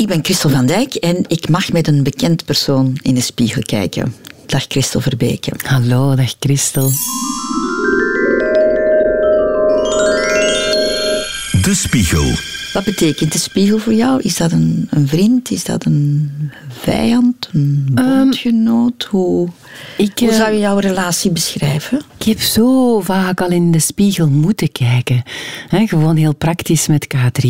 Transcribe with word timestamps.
Ik 0.00 0.06
ben 0.06 0.24
Christel 0.24 0.50
van 0.50 0.66
Dijk 0.66 0.94
en 0.94 1.24
ik 1.28 1.48
mag 1.48 1.72
met 1.72 1.88
een 1.88 2.02
bekend 2.02 2.44
persoon 2.44 2.98
in 3.02 3.14
de 3.14 3.20
spiegel 3.20 3.62
kijken. 3.62 4.14
Dag 4.46 4.64
Christel 4.68 5.00
Verbeke. 5.00 5.52
Hallo, 5.64 6.14
dag 6.14 6.34
Christel. 6.38 6.90
De 11.62 11.72
Spiegel. 11.74 12.49
Wat 12.72 12.84
betekent 12.84 13.32
de 13.32 13.38
spiegel 13.38 13.78
voor 13.78 13.92
jou? 13.92 14.20
Is 14.20 14.36
dat 14.36 14.52
een, 14.52 14.86
een 14.90 15.08
vriend? 15.08 15.50
Is 15.50 15.64
dat 15.64 15.84
een 15.84 16.30
vijand? 16.68 17.48
Een 17.52 17.88
bondgenoot? 17.92 19.04
hoe, 19.04 19.48
Ik, 19.96 20.18
hoe 20.18 20.28
eh, 20.28 20.36
zou 20.36 20.52
je 20.52 20.58
jouw 20.58 20.78
relatie 20.78 21.30
beschrijven? 21.30 22.00
Ik 22.18 22.26
heb 22.26 22.40
zo 22.40 23.00
vaak 23.00 23.40
al 23.40 23.50
in 23.50 23.70
de 23.70 23.78
spiegel 23.78 24.28
moeten 24.28 24.72
kijken. 24.72 25.22
Gewoon 25.70 26.16
heel 26.16 26.34
praktisch 26.34 26.86
met 26.86 27.06
K3. 27.16 27.48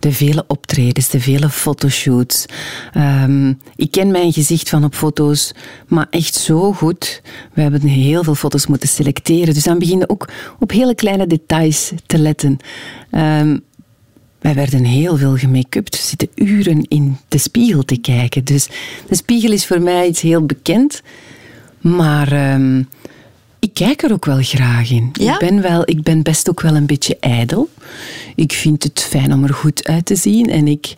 De 0.00 0.12
vele 0.12 0.44
optredens, 0.46 1.10
de 1.10 1.20
vele 1.20 1.48
fotoshoots. 1.48 2.46
Ehm, 2.92 3.52
ik 3.76 3.90
ken 3.90 4.10
mijn 4.10 4.32
gezicht 4.32 4.68
van 4.68 4.84
op 4.84 4.94
foto's, 4.94 5.52
maar 5.88 6.06
echt 6.10 6.34
zo 6.34 6.72
goed. 6.72 7.22
We 7.52 7.62
hebben 7.62 7.80
heel 7.80 8.24
veel 8.24 8.34
foto's 8.34 8.66
moeten 8.66 8.88
selecteren. 8.88 9.54
Dus 9.54 9.64
dan 9.64 9.78
begin 9.78 9.98
je 9.98 10.08
ook 10.08 10.28
op 10.58 10.70
hele 10.70 10.94
kleine 10.94 11.26
details 11.26 11.92
te 12.06 12.18
letten. 12.18 12.58
Ehm, 13.10 13.56
wij 14.40 14.54
werden 14.54 14.84
heel 14.84 15.16
veel 15.16 15.36
gemake-upt. 15.36 15.96
We 15.96 16.02
zitten 16.02 16.28
uren 16.34 16.84
in 16.88 17.16
de 17.28 17.38
spiegel 17.38 17.84
te 17.84 17.96
kijken. 17.96 18.44
Dus 18.44 18.68
de 19.08 19.16
spiegel 19.16 19.52
is 19.52 19.66
voor 19.66 19.80
mij 19.80 20.06
iets 20.06 20.20
heel 20.20 20.46
bekend. 20.46 21.02
Maar 21.80 22.32
ehm, 22.32 22.82
ik 23.58 23.74
kijk 23.74 24.02
er 24.02 24.12
ook 24.12 24.24
wel 24.24 24.42
graag 24.42 24.90
in. 24.90 25.10
Ja? 25.12 25.32
Ik, 25.32 25.38
ben 25.38 25.62
wel, 25.62 25.82
ik 25.84 26.02
ben 26.02 26.22
best 26.22 26.50
ook 26.50 26.60
wel 26.60 26.76
een 26.76 26.86
beetje 26.86 27.16
ijdel. 27.20 27.68
Ik 28.34 28.52
vind 28.52 28.82
het 28.82 29.06
fijn 29.08 29.32
om 29.32 29.44
er 29.44 29.54
goed 29.54 29.84
uit 29.84 30.06
te 30.06 30.16
zien. 30.16 30.50
En 30.50 30.68
ik, 30.68 30.94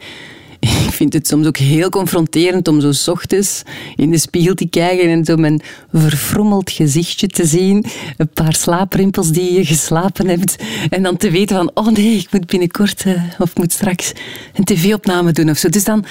ik 0.87 0.93
vind 0.93 1.13
het 1.13 1.27
soms 1.27 1.47
ook 1.47 1.57
heel 1.57 1.89
confronterend 1.89 2.69
om 2.69 2.81
zo 2.81 2.93
's 2.93 3.09
ochtends 3.09 3.63
in 3.97 4.11
de 4.11 4.19
spiegel 4.19 4.55
te 4.55 4.69
kijken 4.69 5.09
en 5.09 5.25
zo 5.25 5.37
mijn 5.37 5.63
verfrommeld 5.93 6.71
gezichtje 6.71 7.27
te 7.27 7.47
zien. 7.47 7.85
Een 8.17 8.29
paar 8.29 8.55
slaaprimpels 8.55 9.31
die 9.31 9.53
je 9.53 9.65
geslapen 9.65 10.29
hebt. 10.29 10.57
En 10.91 11.03
dan 11.03 11.17
te 11.17 11.31
weten 11.31 11.57
van, 11.57 11.71
oh 11.75 11.89
nee, 11.89 12.17
ik 12.17 12.33
moet 12.33 12.47
binnenkort 12.47 13.03
eh, 13.05 13.23
of 13.39 13.57
moet 13.57 13.73
straks 13.73 14.13
een 14.55 14.65
tv-opname 14.65 15.33
doen 15.33 15.51
of 15.51 15.59
zo. 15.59 15.69
Dus 15.69 15.85
dan, 15.85 16.05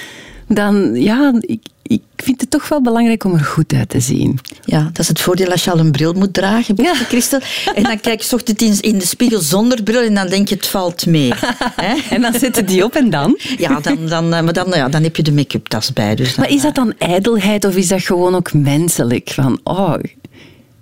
dan 0.54 0.94
ja, 0.94 1.32
ik, 1.40 1.60
ik 1.82 2.02
vind 2.16 2.40
het 2.40 2.50
toch 2.50 2.68
wel 2.68 2.82
belangrijk 2.82 3.24
om 3.24 3.32
er 3.34 3.44
goed 3.44 3.72
uit 3.72 3.88
te 3.88 4.00
zien. 4.00 4.38
Ja, 4.64 4.82
dat 4.82 4.98
is 4.98 5.08
het 5.08 5.20
voordeel 5.20 5.50
als 5.50 5.64
je 5.64 5.70
al 5.70 5.78
een 5.78 5.90
bril 5.90 6.12
moet 6.12 6.34
dragen, 6.34 6.74
Ja. 6.76 6.94
Christel. 6.94 7.38
En 7.74 7.82
dan 7.82 8.00
kijk 8.00 8.20
je 8.20 8.26
's 8.26 8.32
ochtends 8.32 8.62
in, 8.62 8.80
in 8.92 8.98
de 8.98 9.06
spiegel 9.06 9.40
zonder 9.40 9.82
bril 9.82 10.00
en 10.02 10.14
dan 10.14 10.28
denk 10.28 10.48
je 10.48 10.54
het 10.54 10.66
valt 10.66 11.06
mee. 11.06 11.32
En 12.10 12.20
dan 12.20 12.32
zetten 12.34 12.66
die 12.66 12.84
op 12.84 12.94
en 12.94 13.10
dan? 13.10 13.38
Ja, 13.58 13.80
dan, 13.80 14.06
dan, 14.06 14.34
eh, 14.34 14.42
maar 14.42 14.52
dan, 14.52 14.68
ja, 14.74 14.88
dan 14.88 15.02
heb 15.02 15.16
je 15.16 15.22
de 15.22 15.32
make-up 15.32 15.68
tas 15.68 15.92
bij. 15.92 16.14
Dus 16.14 16.34
dan, 16.34 16.44
Maar 16.44 16.54
is 16.54 16.62
dat 16.62 16.74
dan 16.74 16.94
ijdelheid 16.98 17.64
of 17.64 17.76
is 17.76 17.88
dat 17.88 18.02
gewoon 18.02 18.34
ook 18.34 18.52
menselijk? 18.52 19.30
Van, 19.30 19.60
oh, 19.64 19.94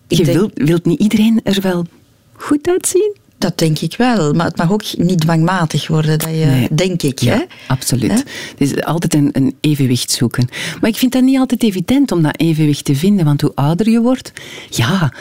je 0.08 0.24
denk- 0.24 0.36
wilt, 0.38 0.50
wilt 0.54 0.84
niet 0.84 1.00
iedereen 1.00 1.40
er 1.44 1.58
wel 1.62 1.84
goed 2.32 2.68
uitzien? 2.68 3.16
Dat 3.40 3.58
denk 3.58 3.78
ik 3.78 3.94
wel, 3.96 4.32
maar 4.32 4.46
het 4.46 4.56
mag 4.56 4.72
ook 4.72 4.82
niet 4.96 5.20
dwangmatig 5.20 5.86
worden, 5.88 6.18
dat 6.18 6.28
je, 6.28 6.34
Nee. 6.44 6.68
denk 6.70 7.02
ik. 7.02 7.18
Ja, 7.18 7.32
Hè? 7.36 7.42
absoluut. 7.66 8.10
Hè? 8.10 8.16
Het 8.16 8.26
is 8.56 8.82
altijd 8.82 9.14
een, 9.14 9.28
een 9.32 9.56
evenwicht 9.60 10.10
zoeken. 10.10 10.48
Maar 10.80 10.90
ik 10.90 10.96
vind 10.96 11.12
dat 11.12 11.22
niet 11.22 11.38
altijd 11.38 11.62
evident 11.62 12.12
om 12.12 12.22
dat 12.22 12.40
evenwicht 12.40 12.84
te 12.84 12.94
vinden, 12.96 13.24
want 13.24 13.40
hoe 13.40 13.52
ouder 13.54 13.88
je 13.90 14.00
wordt, 14.00 14.32
ja, 14.70 15.12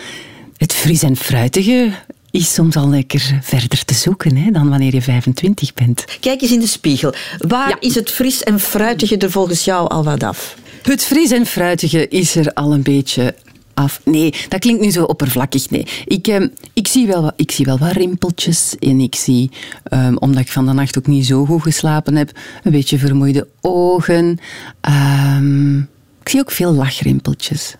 het 0.57 0.73
fris 0.73 1.03
en 1.03 1.15
fruitige 1.15 1.91
is 2.31 2.53
soms 2.53 2.75
al 2.75 2.89
lekker 2.89 3.39
verder 3.41 3.85
te 3.85 3.93
zoeken 3.93 4.35
hè, 4.37 4.51
dan 4.51 4.69
wanneer 4.69 4.93
je 4.93 5.01
25 5.01 5.73
bent. 5.73 6.05
Kijk 6.19 6.41
eens 6.41 6.51
in 6.51 6.59
de 6.59 6.67
spiegel. 6.67 7.13
Waar 7.37 7.69
Ja. 7.69 7.77
is 7.79 7.95
het 7.95 8.09
fris 8.11 8.43
en 8.43 8.59
fruitige 8.59 9.17
er 9.17 9.31
volgens 9.31 9.65
jou 9.65 9.89
al 9.89 10.03
wat 10.03 10.23
af? 10.23 10.55
Het 10.83 11.03
fris 11.03 11.31
en 11.31 11.45
fruitige 11.45 12.07
is 12.07 12.35
er 12.35 12.53
al 12.53 12.73
een 12.73 12.81
beetje 12.81 13.35
af. 13.79 14.01
Nee, 14.05 14.33
dat 14.49 14.59
klinkt 14.59 14.81
nu 14.81 14.91
zo 14.91 15.03
oppervlakkig. 15.03 15.69
Nee. 15.69 15.85
Ik, 16.05 16.27
ehm, 16.27 16.47
ik, 16.73 16.87
zie, 16.87 17.07
wel 17.07 17.21
wat, 17.21 17.33
ik 17.35 17.51
zie 17.51 17.65
wel 17.65 17.77
wat 17.77 17.91
rimpeltjes 17.91 18.75
en 18.79 18.99
ik 18.99 19.15
zie, 19.15 19.51
ehm, 19.83 20.15
omdat 20.15 20.41
ik 20.41 20.51
van 20.51 20.65
de 20.65 20.73
nacht 20.73 20.97
ook 20.97 21.07
niet 21.07 21.25
zo 21.25 21.45
goed 21.45 21.61
geslapen 21.61 22.15
heb, 22.15 22.31
een 22.63 22.71
beetje 22.71 22.97
vermoeide 22.97 23.47
ogen. 23.61 24.37
Ehm, 24.81 25.77
ik 26.21 26.29
zie 26.29 26.39
ook 26.39 26.51
veel 26.51 26.73
lachrimpeltjes. 26.73 27.75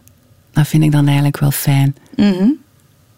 Dat 0.52 0.68
vind 0.68 0.84
ik 0.84 0.92
dan 0.92 1.06
eigenlijk 1.06 1.40
wel 1.40 1.52
fijn. 1.52 1.96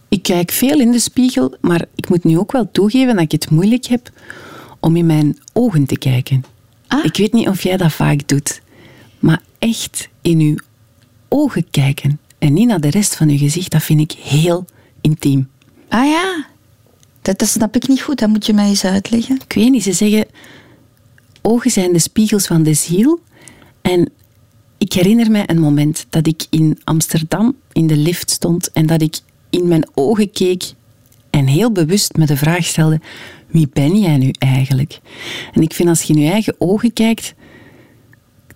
Ik 0.09 0.23
kijk 0.23 0.51
veel 0.51 0.79
in 0.79 0.91
de 0.91 0.99
spiegel, 0.99 1.55
maar 1.61 1.85
ik 1.95 2.09
moet 2.09 2.23
nu 2.23 2.37
ook 2.37 2.51
wel 2.51 2.71
toegeven 2.71 3.13
dat 3.13 3.23
ik 3.23 3.31
het 3.31 3.49
moeilijk 3.49 3.85
heb 3.85 4.09
om 4.79 4.95
in 4.95 5.05
mijn 5.05 5.37
ogen 5.53 5.85
te 5.85 5.97
kijken. 5.97 6.43
Ah. 6.87 7.05
Ik 7.05 7.17
weet 7.17 7.33
niet 7.33 7.47
of 7.47 7.63
jij 7.63 7.77
dat 7.77 7.91
vaak 7.91 8.27
doet, 8.27 8.61
maar 9.19 9.41
echt 9.59 10.09
in 10.21 10.39
uw 10.39 10.55
ogen 11.27 11.69
kijken 11.69 12.19
en 12.41 12.53
niet 12.53 12.67
naar 12.67 12.81
de 12.81 12.89
rest 12.89 13.15
van 13.15 13.29
uw 13.29 13.37
gezicht, 13.37 13.71
dat 13.71 13.83
vind 13.83 13.99
ik 13.99 14.11
heel 14.11 14.65
intiem. 15.01 15.49
Ah 15.89 16.05
ja, 16.05 16.45
dat, 17.21 17.39
dat 17.39 17.47
snap 17.47 17.75
ik 17.75 17.87
niet 17.87 18.01
goed. 18.01 18.19
Dat 18.19 18.29
moet 18.29 18.45
je 18.45 18.53
mij 18.53 18.67
eens 18.67 18.85
uitleggen. 18.85 19.35
Ik 19.35 19.53
weet 19.53 19.71
niet, 19.71 19.83
ze 19.83 19.93
zeggen, 19.93 20.25
ogen 21.41 21.71
zijn 21.71 21.93
de 21.93 21.99
spiegels 21.99 22.47
van 22.47 22.63
de 22.63 22.73
ziel. 22.73 23.19
En 23.81 24.11
ik 24.77 24.93
herinner 24.93 25.31
mij 25.31 25.49
een 25.49 25.59
moment 25.59 26.05
dat 26.09 26.27
ik 26.27 26.45
in 26.49 26.79
Amsterdam 26.83 27.55
in 27.71 27.87
de 27.87 27.97
lift 27.97 28.29
stond 28.29 28.71
en 28.71 28.85
dat 28.85 29.01
ik 29.01 29.19
in 29.49 29.67
mijn 29.67 29.89
ogen 29.93 30.31
keek 30.31 30.73
en 31.29 31.47
heel 31.47 31.71
bewust 31.71 32.15
me 32.15 32.25
de 32.25 32.37
vraag 32.37 32.65
stelde, 32.65 32.99
wie 33.47 33.69
ben 33.73 33.99
jij 33.99 34.17
nu 34.17 34.29
eigenlijk? 34.39 34.99
En 35.53 35.61
ik 35.61 35.73
vind 35.73 35.89
als 35.89 36.01
je 36.01 36.13
in 36.13 36.19
je 36.19 36.31
eigen 36.31 36.55
ogen 36.57 36.93
kijkt, 36.93 37.33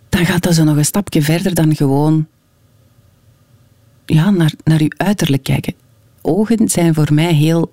dan 0.10 0.26
gaat 0.26 0.44
dat 0.44 0.56
zo 0.56 0.64
nog 0.64 0.78
een 0.78 0.86
stapje 0.86 1.22
verder 1.22 1.54
dan 1.54 1.76
gewoon 1.76 2.28
ja, 4.06 4.30
naar, 4.30 4.54
naar 4.64 4.84
je 4.84 4.94
uiterlijk 4.98 5.44
kijken. 5.44 5.74
Ogen 6.22 6.70
zijn 6.70 6.94
voor 6.94 7.14
mij 7.14 7.34
heel 7.34 7.70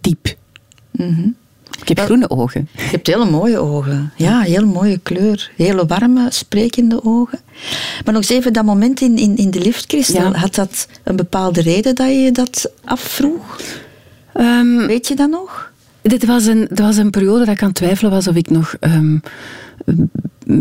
diep. 0.00 0.36
Ik 1.80 1.88
heb 1.88 1.96
Wel- 1.96 2.06
groene 2.06 2.30
ogen. 2.30 2.68
Je 2.72 2.82
hebt 2.82 3.06
hele 3.06 3.30
mooie 3.30 3.58
ogen. 3.58 4.12
Ja, 4.16 4.40
heel 4.40 4.66
mooie 4.66 4.98
kleur. 4.98 5.50
Hele 5.56 5.86
warme, 5.86 6.26
sprekende 6.30 7.04
ogen. 7.04 7.38
Maar 8.04 8.14
nog 8.14 8.22
eens 8.22 8.28
even 8.30 8.52
dat 8.52 8.64
moment 8.64 9.00
in, 9.00 9.16
in, 9.18 9.36
in 9.36 9.50
de 9.50 9.60
lift, 9.60 9.84
Christel. 9.88 10.22
Ja. 10.22 10.32
Had 10.38 10.54
dat 10.54 10.88
een 11.04 11.16
bepaalde 11.16 11.60
reden 11.60 11.94
dat 11.94 12.08
je 12.08 12.32
dat 12.32 12.70
afvroeg? 12.84 13.60
Ehm, 14.32 14.86
Weet 14.86 15.08
je 15.08 15.14
dat 15.16 15.30
nog? 15.30 15.72
dit 16.02 16.24
was 16.26 16.46
een, 16.46 16.66
dat 16.68 16.78
was 16.78 16.96
een 16.96 17.10
periode 17.10 17.44
dat 17.44 17.54
ik 17.54 17.62
aan 17.62 17.68
het 17.68 17.76
twijfelen 17.76 18.10
was 18.10 18.28
of 18.28 18.34
ik 18.34 18.50
nog 18.50 18.74
ehm, 18.80 19.18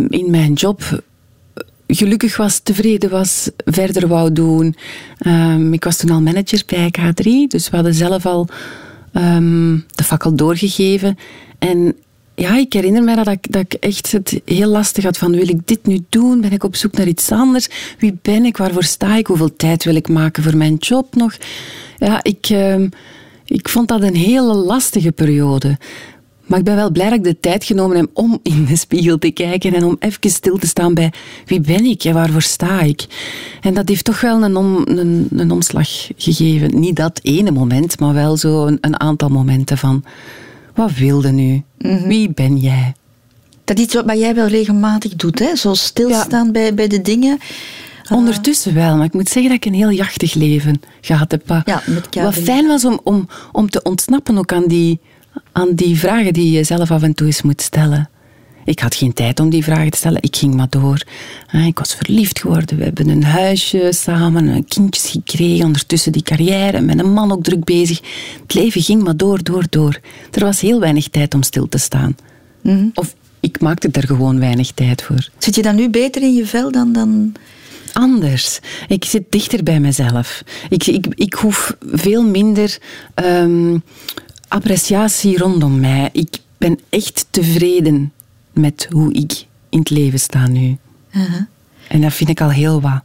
in 0.09 0.29
mijn 0.29 0.53
job 0.53 1.03
gelukkig 1.87 2.37
was, 2.37 2.59
tevreden 2.59 3.09
was, 3.09 3.49
verder 3.65 4.07
wou 4.07 4.31
doen. 4.31 4.75
Ehm, 5.17 5.73
ik 5.73 5.83
was 5.83 5.97
toen 5.97 6.09
al 6.09 6.21
manager 6.21 6.63
bij 6.65 6.93
K3, 6.99 7.47
dus 7.47 7.69
we 7.69 7.75
hadden 7.75 7.93
zelf 7.93 8.25
al 8.25 8.47
ehm, 9.13 9.77
de 9.95 10.03
fakkel 10.03 10.35
doorgegeven. 10.35 11.17
En 11.59 11.95
ja, 12.35 12.57
ik 12.57 12.73
herinner 12.73 13.03
me 13.03 13.15
dat 13.15 13.27
ik, 13.27 13.51
dat 13.51 13.61
ik 13.61 13.73
echt 13.73 14.11
het 14.11 14.41
heel 14.45 14.69
lastig 14.69 15.03
had 15.03 15.17
van 15.17 15.31
wil 15.31 15.49
ik 15.49 15.67
dit 15.67 15.85
nu 15.85 16.05
doen? 16.09 16.41
Ben 16.41 16.51
ik 16.51 16.63
op 16.63 16.75
zoek 16.75 16.97
naar 16.97 17.07
iets 17.07 17.31
anders? 17.31 17.69
Wie 17.99 18.17
ben 18.21 18.45
ik? 18.45 18.57
Waarvoor 18.57 18.83
sta 18.83 19.15
ik? 19.15 19.27
Hoeveel 19.27 19.55
tijd 19.55 19.83
wil 19.83 19.95
ik 19.95 20.09
maken 20.09 20.43
voor 20.43 20.57
mijn 20.57 20.75
job 20.75 21.15
nog? 21.15 21.37
Ja, 21.97 22.23
ik, 22.23 22.47
ehm, 22.49 22.89
ik 23.45 23.69
vond 23.69 23.87
dat 23.87 24.01
een 24.01 24.15
hele 24.15 24.53
lastige 24.53 25.11
periode. 25.11 25.77
Maar 26.47 26.59
ik 26.59 26.65
ben 26.65 26.75
wel 26.75 26.91
blij 26.91 27.09
dat 27.09 27.17
ik 27.17 27.23
de 27.23 27.39
tijd 27.39 27.63
genomen 27.63 27.97
heb 27.97 28.09
om 28.13 28.39
in 28.43 28.65
de 28.65 28.75
spiegel 28.75 29.17
te 29.17 29.31
kijken 29.31 29.73
en 29.73 29.83
om 29.83 29.95
even 29.99 30.29
stil 30.29 30.57
te 30.57 30.67
staan 30.67 30.93
bij 30.93 31.13
wie 31.45 31.61
ben 31.61 31.85
ik 31.85 32.03
en 32.03 32.13
waarvoor 32.13 32.41
sta 32.41 32.81
ik. 32.81 33.05
En 33.61 33.73
dat 33.73 33.87
heeft 33.87 34.05
toch 34.05 34.21
wel 34.21 34.43
een, 34.43 34.55
om, 34.55 34.81
een, 34.85 35.27
een 35.31 35.51
omslag 35.51 35.89
gegeven. 36.17 36.79
Niet 36.79 36.95
dat 36.95 37.19
ene 37.23 37.51
moment, 37.51 37.99
maar 37.99 38.13
wel 38.13 38.37
zo 38.37 38.65
een, 38.65 38.77
een 38.81 38.99
aantal 38.99 39.29
momenten 39.29 39.77
van 39.77 40.03
wat 40.75 40.93
wilde 40.93 41.31
nu? 41.31 41.63
Wie 42.07 42.33
ben 42.33 42.57
jij? 42.57 42.93
Dat 43.63 43.77
is 43.77 43.83
iets 43.83 43.93
wat 43.93 44.19
jij 44.19 44.35
wel 44.35 44.47
regelmatig 44.47 45.15
doet, 45.15 45.39
hè? 45.39 45.55
Zo 45.55 45.73
stilstaan 45.73 46.51
bij, 46.51 46.73
bij 46.73 46.87
de 46.87 47.01
dingen. 47.01 47.37
Ondertussen 48.09 48.73
wel, 48.73 48.95
maar 48.95 49.05
ik 49.05 49.13
moet 49.13 49.29
zeggen 49.29 49.51
dat 49.51 49.65
ik 49.65 49.65
een 49.65 49.79
heel 49.79 49.91
jachtig 49.91 50.33
leven 50.33 50.81
gehad 51.01 51.31
heb. 51.31 51.61
Ja, 51.65 51.81
met 51.85 52.05
K3. 52.05 52.21
wat 52.21 52.33
fijn 52.33 52.67
was 52.67 52.85
om, 52.85 52.99
om, 53.03 53.27
om 53.51 53.69
te 53.69 53.81
ontsnappen 53.81 54.37
ook 54.37 54.53
aan 54.53 54.67
die, 54.67 54.99
aan 55.51 55.73
die 55.73 55.99
vragen 55.99 56.33
die 56.33 56.51
je 56.51 56.63
zelf 56.63 56.91
af 56.91 57.03
en 57.03 57.13
toe 57.13 57.27
eens 57.27 57.41
moet 57.41 57.61
stellen. 57.61 58.09
Ik 58.65 58.79
had 58.79 58.95
geen 58.95 59.13
tijd 59.13 59.39
om 59.39 59.49
die 59.49 59.63
vragen 59.63 59.91
te 59.91 59.97
stellen, 59.97 60.21
ik 60.21 60.35
ging 60.35 60.53
maar 60.55 60.69
door. 60.69 61.03
Ah, 61.51 61.65
Ik 61.65 61.79
was 61.79 61.95
verliefd 61.95 62.39
geworden, 62.39 62.77
we 62.77 62.83
hebben 62.83 63.09
een 63.09 63.23
huisje 63.23 63.89
samen, 63.93 64.47
een 64.47 64.65
kindjes 64.65 65.09
gekregen, 65.09 65.65
ondertussen 65.65 66.11
die 66.11 66.21
carrière, 66.21 66.81
met 66.81 66.99
een 66.99 67.13
man 67.13 67.31
ook 67.31 67.43
druk 67.43 67.63
bezig. 67.63 68.01
Het 68.41 68.53
leven 68.53 68.81
ging 68.81 69.03
maar 69.03 69.17
door, 69.17 69.43
door, 69.43 69.63
door. 69.69 69.99
Er 70.31 70.43
was 70.43 70.61
heel 70.61 70.79
weinig 70.79 71.07
tijd 71.07 71.33
om 71.33 71.43
stil 71.43 71.69
te 71.69 71.77
staan. 71.77 72.15
Of 72.93 73.15
ik 73.39 73.59
maakte 73.61 73.89
er 73.91 74.05
gewoon 74.05 74.39
weinig 74.39 74.71
tijd 74.71 75.01
voor. 75.03 75.29
Zit 75.37 75.55
je 75.55 75.61
dan 75.61 75.75
nu 75.75 75.89
beter 75.89 76.21
in 76.21 76.33
je 76.33 76.45
vel 76.45 76.71
dan... 76.71 76.91
dan... 76.93 77.33
anders. 77.93 78.59
Ik 78.87 79.05
zit 79.05 79.23
dichter 79.29 79.63
bij 79.63 79.79
mezelf. 79.79 80.43
Ik, 80.69 80.85
ik, 80.87 81.05
ik 81.15 81.33
hoef 81.33 81.75
veel 81.91 82.23
minder 82.23 82.77
ehm, 83.13 83.77
appreciatie 84.47 85.37
rondom 85.37 85.79
mij. 85.79 86.09
Ik 86.11 86.37
ben 86.57 86.79
echt 86.89 87.25
tevreden 87.29 88.13
met 88.53 88.87
hoe 88.89 89.13
ik 89.13 89.45
in 89.69 89.79
het 89.79 89.89
leven 89.89 90.19
sta 90.19 90.47
nu. 90.47 90.77
Uh-huh. 91.11 91.41
En 91.87 92.01
dat 92.01 92.13
vind 92.13 92.29
ik 92.29 92.41
al 92.41 92.49
heel 92.49 92.81
wat. 92.81 93.01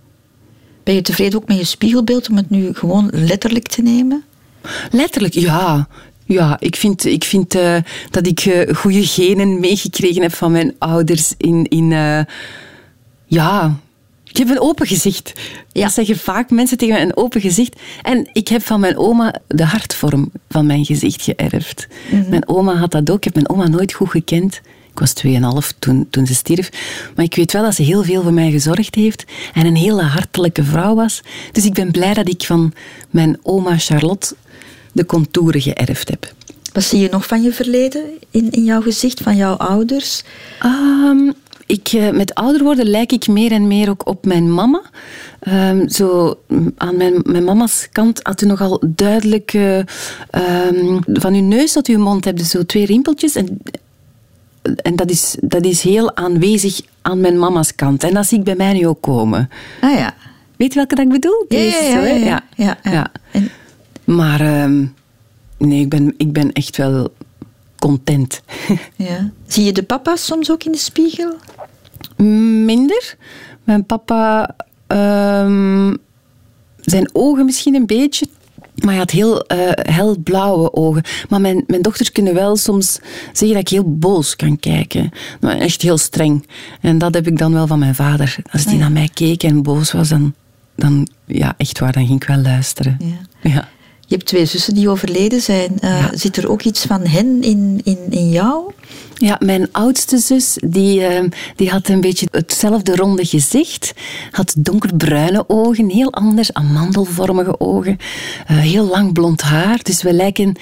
Ben 0.83 0.95
je 0.95 1.03
tevreden 1.03 1.41
ook 1.41 1.49
met 1.49 1.59
je 1.59 1.65
spiegelbeeld 1.65 2.29
om 2.29 2.37
het 2.37 2.51
nu 2.51 2.75
gewoon 2.75 3.11
letterlijk 3.13 3.69
te 3.69 3.83
nemen? 3.83 4.25
Letterlijk, 4.91 5.35
ja. 5.35 5.89
Ja, 6.25 6.57
ik 6.61 6.77
vind, 6.77 7.05
ik 7.05 7.25
vind 7.25 7.55
uh, 7.55 7.77
dat 8.11 8.27
ik 8.27 8.45
uh, 8.45 8.75
goede 8.75 9.07
genen 9.07 9.61
meegekregen 9.61 10.23
heb 10.23 10.35
van 10.35 10.53
mijn 10.53 10.75
ouders 10.79 11.35
in... 11.37 11.67
in 11.69 11.91
uh, 11.91 12.21
ja, 13.27 13.77
ik 14.33 14.39
heb 14.39 14.49
een 14.49 14.61
open 14.61 14.87
gezicht. 14.87 15.33
Ja. 15.73 15.83
Dat 15.83 15.93
zeggen 15.93 16.19
vaak 16.19 16.51
mensen 16.51 16.77
tegen 16.77 16.95
mij, 16.95 17.03
een 17.03 17.17
open 17.17 17.41
gezicht. 17.41 17.81
En 18.03 18.29
ik 18.33 18.49
heb 18.49 18.63
van 18.63 18.81
mijn 18.81 18.97
oma 18.97 19.35
de 19.49 19.65
hartvorm 19.65 20.31
van 20.49 20.67
mijn 20.67 20.85
gezicht 20.85 21.23
geërfd. 21.23 21.87
Mm 22.11 22.21
-hmm. 22.21 22.31
Mijn 22.31 22.49
oma 22.49 22.75
had 22.75 22.91
dat 22.91 23.11
ook. 23.11 23.17
Ik 23.17 23.25
heb 23.25 23.35
mijn 23.35 23.49
oma 23.49 23.69
nooit 23.69 23.93
goed 23.93 24.11
gekend. 24.11 24.61
Ik 24.91 24.99
was 24.99 25.13
2,5 25.27 25.79
toen, 25.79 26.07
toen 26.11 26.27
ze 26.27 26.35
stierf. 26.35 26.71
Maar 27.15 27.25
ik 27.25 27.35
weet 27.35 27.53
wel 27.53 27.63
dat 27.63 27.75
ze 27.75 27.83
heel 27.83 28.05
veel 28.05 28.23
voor 28.23 28.33
mij 28.33 28.51
gezorgd 28.51 28.95
heeft. 28.95 29.25
En 29.55 29.67
een 29.67 29.77
hele 29.77 30.03
hartelijke 30.03 30.65
vrouw 30.65 30.95
was. 30.95 31.21
Dus 31.53 31.65
ik 31.65 31.75
ben 31.75 31.91
blij 31.91 32.15
dat 32.15 32.29
ik 32.29 32.43
van 32.43 32.73
mijn 33.11 33.39
oma 33.43 33.79
Charlotte 33.79 34.35
de 34.93 35.07
contouren 35.07 35.61
geërfd 35.61 36.09
heb. 36.09 36.35
Wat 36.73 36.85
zie 36.85 37.01
je 37.01 37.09
nog 37.11 37.27
van 37.27 37.43
je 37.43 37.53
verleden 37.53 38.03
in, 38.31 38.51
in 38.51 38.65
jouw 38.65 38.81
gezicht, 38.81 39.21
van 39.21 39.37
jouw 39.37 39.55
ouders? 39.55 40.23
Um, 40.65 41.35
ik, 41.73 41.93
uh, 41.93 42.11
met 42.11 42.35
ouder 42.35 42.63
worden 42.63 42.87
lijk 42.87 43.13
ik 43.13 43.27
meer 43.27 43.53
en 43.53 43.67
meer 43.67 43.91
ook 43.91 44.07
op 44.07 44.25
mijn 44.25 44.55
mama. 44.55 44.83
Um, 45.49 45.89
zo, 45.89 46.39
aan 46.77 46.97
mijn, 46.97 47.15
mijn 47.23 47.45
mama's 47.45 47.89
kant 47.93 48.21
had 48.23 48.43
u 48.43 48.47
nogal 48.47 48.83
duidelijk... 48.87 49.53
Uh, 49.53 49.77
um, 49.77 51.01
van 51.07 51.35
uw 51.35 51.43
neus 51.43 51.73
tot 51.73 51.87
uw 51.87 51.99
mond 51.99 52.25
heb 52.25 52.39
je 52.39 52.45
zo 52.45 52.63
twee 52.67 52.87
rimpeltjes. 52.87 53.35
En, 53.35 53.63
en 54.63 54.97
dat, 54.97 55.11
is, 55.11 55.37
dat 55.41 55.65
is 55.65 55.83
heel 55.83 56.17
aanwezig 56.17 56.81
aan 57.03 57.21
mijn 57.21 57.39
mama's 57.39 57.75
kant. 57.75 58.05
En 58.05 58.15
dat 58.15 58.27
zie 58.27 58.39
ik 58.39 58.45
bij 58.45 58.57
mij 58.57 58.73
nu 58.73 58.87
ook 58.87 59.01
komen. 59.01 59.51
Ah 59.81 59.95
ja. 59.95 60.15
Weet 60.57 60.73
je 60.73 60.79
welke 60.79 60.95
dat 60.95 61.05
ik 61.05 61.13
bedoel? 61.13 61.45
Ja, 61.49 61.59
ja, 61.59 61.81
ja. 61.81 62.05
ja, 62.05 62.43
ja, 62.57 62.79
ja. 62.83 62.91
ja. 62.91 63.13
En... 63.31 63.51
Maar 64.05 64.63
um, 64.63 64.95
nee, 65.59 65.81
ik 65.81 65.89
ben, 65.89 66.15
ik 66.17 66.33
ben 66.33 66.53
echt 66.53 66.77
wel 66.77 67.13
content. 67.83 68.43
Ja. 68.97 69.31
Zie 69.47 69.65
je 69.65 69.73
de 69.73 69.83
papa 69.83 70.17
soms 70.17 70.51
ook 70.51 70.65
in 70.65 70.73
de 70.73 70.79
spiegel? 70.79 71.35
Minder. 72.65 73.17
Mijn 73.65 73.87
papa, 73.87 74.57
um, 74.87 75.99
zijn 76.81 77.11
ogen 77.13 77.45
misschien 77.45 77.75
een 77.75 77.87
beetje. 77.87 78.27
Maar 78.75 78.91
hij 78.91 78.99
had 78.99 79.11
heel 79.11 79.45
uh, 79.53 79.71
helblauwe 79.73 80.73
ogen. 80.73 81.03
Maar 81.29 81.41
mijn, 81.41 81.65
mijn 81.67 81.83
dochters 81.83 82.13
kunnen 82.13 82.35
wel 82.35 82.57
soms 82.57 82.99
zeggen 83.33 83.49
dat 83.49 83.61
ik 83.61 83.69
heel 83.69 83.97
boos 83.97 84.37
kan 84.37 84.59
kijken. 84.59 85.11
Maar 85.41 85.57
echt 85.57 85.83
heel 85.83 85.99
streng. 85.99 86.47
En 86.81 86.99
dat 86.99 87.15
heb 87.15 87.27
ik 87.27 87.39
dan 87.39 87.53
wel 87.53 87.67
van 87.67 87.79
mijn 87.79 87.95
vader. 87.95 88.37
Als 88.51 88.65
hij 88.65 88.75
ja. 88.75 88.79
naar 88.79 88.93
mij 88.93 89.11
keek 89.15 89.43
en 89.43 89.63
boos 89.63 89.93
was, 89.93 90.09
dan, 90.09 90.35
dan, 90.77 91.09
ja, 91.27 91.55
echt 91.57 91.79
waar, 91.79 91.93
dan 91.93 92.07
ging 92.07 92.23
ik 92.23 92.29
wel 92.29 92.41
luisteren. 92.41 92.97
Ja. 93.01 93.51
ja. 93.51 93.69
Je 94.13 94.19
hebt 94.19 94.31
twee 94.31 94.47
zussen 94.47 94.75
die 94.75 94.89
overleden 94.89 95.41
zijn. 95.41 95.73
Uh, 95.85 95.91
ja. 95.91 96.11
Zit 96.15 96.37
er 96.37 96.51
ook 96.51 96.63
iets 96.63 96.85
van 96.85 97.07
hen 97.07 97.43
in, 97.43 97.81
in, 97.85 97.99
in 98.11 98.29
jou? 98.29 98.73
Ja, 99.15 99.37
mijn 99.45 99.69
oudste 99.73 100.19
zus 100.19 100.59
die, 100.65 101.01
uh, 101.01 101.31
die 101.57 101.71
had 101.71 101.89
een 101.89 102.01
beetje 102.01 102.27
hetzelfde 102.31 102.97
ronde 102.97 103.25
gezicht. 103.25 103.93
Had 104.31 104.55
donkerbruine 104.59 105.45
ogen, 105.47 105.89
heel 105.89 106.13
anders, 106.13 106.53
amandelvormige 106.53 107.61
ogen. 107.61 107.97
Uh, 108.51 108.59
heel 108.59 108.87
lang 108.87 109.13
blond 109.13 109.41
haar. 109.41 109.81
Dus 109.83 110.03
we 110.03 110.13
lijken 110.13 110.55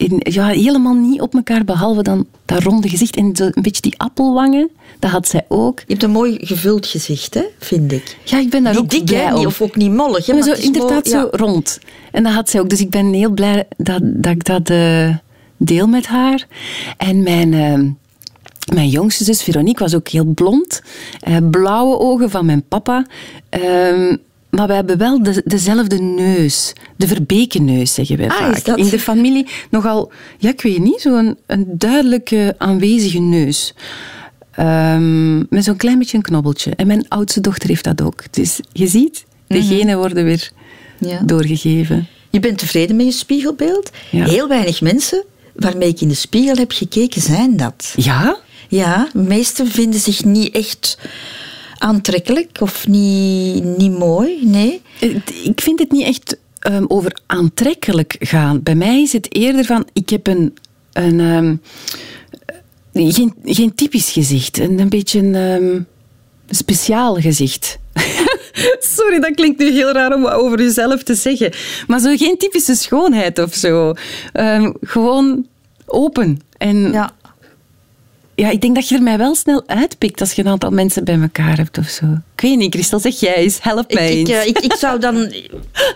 in, 0.00 0.20
ja, 0.22 0.46
helemaal 0.46 0.94
niet 0.94 1.20
op 1.20 1.34
elkaar, 1.34 1.64
behalve 1.64 2.02
dan 2.02 2.26
dat 2.44 2.62
ronde 2.62 2.88
gezicht 2.88 3.16
en 3.16 3.36
zo 3.36 3.44
een 3.44 3.62
beetje 3.62 3.82
die 3.82 3.94
appelwangen. 3.98 4.70
Dat 4.98 5.10
had 5.10 5.28
zij 5.28 5.44
ook. 5.48 5.78
Je 5.78 5.84
hebt 5.86 6.02
een 6.02 6.10
mooi 6.10 6.38
gevuld 6.40 6.86
gezicht, 6.86 7.34
hè, 7.34 7.44
vind 7.58 7.92
ik. 7.92 8.16
Ja, 8.24 8.38
ik 8.38 8.50
ben 8.50 8.62
daar 8.62 8.72
niet 8.72 8.82
ook 8.82 8.90
dik, 8.90 9.04
blij 9.04 9.24
hè? 9.24 9.34
Of 9.34 9.60
ook 9.60 9.76
niet 9.76 9.90
mollig. 9.90 10.26
Hè? 10.26 10.34
Maar, 10.34 10.46
maar 10.46 10.56
zo, 10.56 10.62
inderdaad 10.62 11.04
mooi, 11.06 11.16
zo 11.16 11.28
rond. 11.30 11.78
En 12.12 12.22
dat 12.22 12.32
had 12.32 12.50
zij 12.50 12.60
ook. 12.60 12.70
Dus 12.70 12.80
ik 12.80 12.90
ben 12.90 13.12
heel 13.12 13.30
blij 13.30 13.66
dat, 13.76 14.00
dat 14.02 14.32
ik 14.32 14.44
dat 14.44 14.70
uh, 14.70 15.16
deel 15.56 15.86
met 15.86 16.06
haar. 16.06 16.46
En 16.96 17.22
mijn... 17.22 17.52
Uh, 17.52 17.90
mijn 18.74 18.88
jongste 18.88 19.24
zus 19.24 19.42
Veronique 19.42 19.84
was 19.84 19.94
ook 19.94 20.08
heel 20.08 20.24
blond. 20.24 20.82
Uh, 21.28 21.36
blauwe 21.50 21.98
ogen 21.98 22.30
van 22.30 22.46
mijn 22.46 22.64
papa. 22.68 23.06
Uh, 23.62 24.16
maar 24.50 24.66
we 24.66 24.72
hebben 24.72 24.98
wel 24.98 25.22
de, 25.22 25.42
dezelfde 25.44 25.98
neus. 25.98 26.72
De 26.96 27.06
verbeken 27.06 27.64
neus, 27.64 27.94
zeggen 27.94 28.16
wij 28.16 28.28
ah, 28.28 28.36
vaak. 28.36 28.56
Is 28.56 28.62
dat... 28.62 28.78
In 28.78 28.88
de 28.88 28.98
familie 28.98 29.46
nogal, 29.70 30.12
ja, 30.38 30.48
ik 30.48 30.60
weet 30.60 30.78
niet, 30.78 31.00
zo'n 31.00 31.38
een, 31.46 31.66
duidelijke 31.68 32.54
aanwezige 32.58 33.18
neus. 33.18 33.74
Um, 34.58 35.46
met 35.48 35.64
zo'n 35.64 35.76
klein 35.76 35.98
beetje 35.98 36.16
een 36.16 36.22
knobbeltje. 36.22 36.70
En 36.76 36.86
mijn 36.86 37.08
oudste 37.08 37.40
dochter 37.40 37.68
heeft 37.68 37.84
dat 37.84 38.02
ook. 38.02 38.22
Dus 38.30 38.60
je 38.72 38.86
ziet, 38.86 39.24
de 39.46 39.58
Mhm. 39.58 39.66
genen 39.66 39.98
worden 39.98 40.24
weer 40.24 40.50
ja. 40.98 41.20
doorgegeven. 41.24 42.08
Je 42.30 42.40
bent 42.40 42.58
tevreden 42.58 42.96
met 42.96 43.06
je 43.06 43.12
spiegelbeeld. 43.12 43.90
Ja. 44.10 44.24
Heel 44.24 44.48
weinig 44.48 44.80
mensen 44.80 45.24
waarmee 45.54 45.88
ik 45.88 46.00
in 46.00 46.08
de 46.08 46.14
spiegel 46.14 46.56
heb 46.56 46.72
gekeken 46.72 47.20
zijn 47.22 47.56
dat. 47.56 47.92
Ja? 47.96 48.38
Ja, 48.68 49.08
de 49.12 49.18
meesten 49.18 49.66
vinden 49.70 50.00
zich 50.00 50.24
niet 50.24 50.54
echt 50.54 50.98
aantrekkelijk 51.80 52.58
of 52.60 52.86
niet, 52.86 53.64
niet 53.64 53.98
mooi, 53.98 54.46
nee. 54.46 54.82
Ik 55.44 55.60
vind 55.60 55.78
het 55.78 55.92
niet 55.92 56.06
echt 56.06 56.36
um, 56.70 56.84
over 56.88 57.20
aantrekkelijk 57.26 58.16
gaan. 58.18 58.62
Bij 58.62 58.74
mij 58.74 59.02
is 59.02 59.12
het 59.12 59.34
eerder 59.34 59.64
van, 59.64 59.86
ik 59.92 60.08
heb 60.08 60.26
een... 60.26 60.54
een 60.92 61.20
um, 61.20 61.60
geen, 62.92 63.34
geen 63.44 63.74
typisch 63.74 64.10
gezicht, 64.10 64.58
een, 64.58 64.78
een 64.78 64.88
beetje 64.88 65.18
een 65.18 65.34
um, 65.34 65.86
speciaal 66.48 67.14
gezicht. 67.14 67.78
Sorry, 68.96 69.20
dat 69.20 69.34
klinkt 69.34 69.58
nu 69.58 69.72
heel 69.72 69.92
raar 69.92 70.14
om 70.14 70.26
over 70.26 70.58
jezelf 70.62 71.02
te 71.02 71.14
zeggen. 71.14 71.52
Maar 71.86 72.00
zo 72.00 72.16
geen 72.16 72.36
typische 72.38 72.74
schoonheid 72.74 73.38
of 73.38 73.54
zo. 73.54 73.94
Um, 74.32 74.74
gewoon 74.80 75.46
open. 75.86 76.40
En 76.56 76.92
ja. 76.92 77.10
Ja, 78.40 78.50
ik 78.50 78.60
denk 78.60 78.74
dat 78.74 78.88
je 78.88 78.94
er 78.94 79.02
mij 79.02 79.18
wel 79.18 79.34
snel 79.34 79.62
uitpikt 79.66 80.20
als 80.20 80.32
je 80.32 80.42
een 80.42 80.50
aantal 80.50 80.70
mensen 80.70 81.04
bij 81.04 81.20
elkaar 81.20 81.56
hebt 81.56 81.78
of 81.78 81.88
zo. 81.88 82.06
Ik 82.34 82.40
weet 82.40 82.56
niet, 82.56 82.74
Christel, 82.74 82.98
zeg 82.98 83.20
jij 83.20 83.34
eens, 83.34 83.58
help 83.62 83.94
mij 83.94 84.18
ik, 84.18 84.28
eens. 84.28 84.46
Ik, 84.46 84.58
ik, 84.58 84.64
ik, 84.64 84.74
zou 84.74 85.00
dan, 85.00 85.32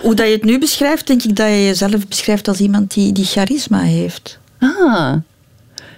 hoe 0.03 0.15
dat 0.15 0.27
je 0.27 0.33
het 0.33 0.45
nu 0.45 0.59
beschrijft, 0.59 1.07
denk 1.07 1.23
ik 1.23 1.37
dat 1.37 1.49
je 1.49 1.65
jezelf 1.65 2.09
beschrijft 2.09 2.49
als 2.49 2.61
iemand 2.61 2.95
die, 2.95 3.13
die 3.13 3.25
charisma 3.25 3.81
heeft. 3.81 4.39
Ah. 4.59 5.13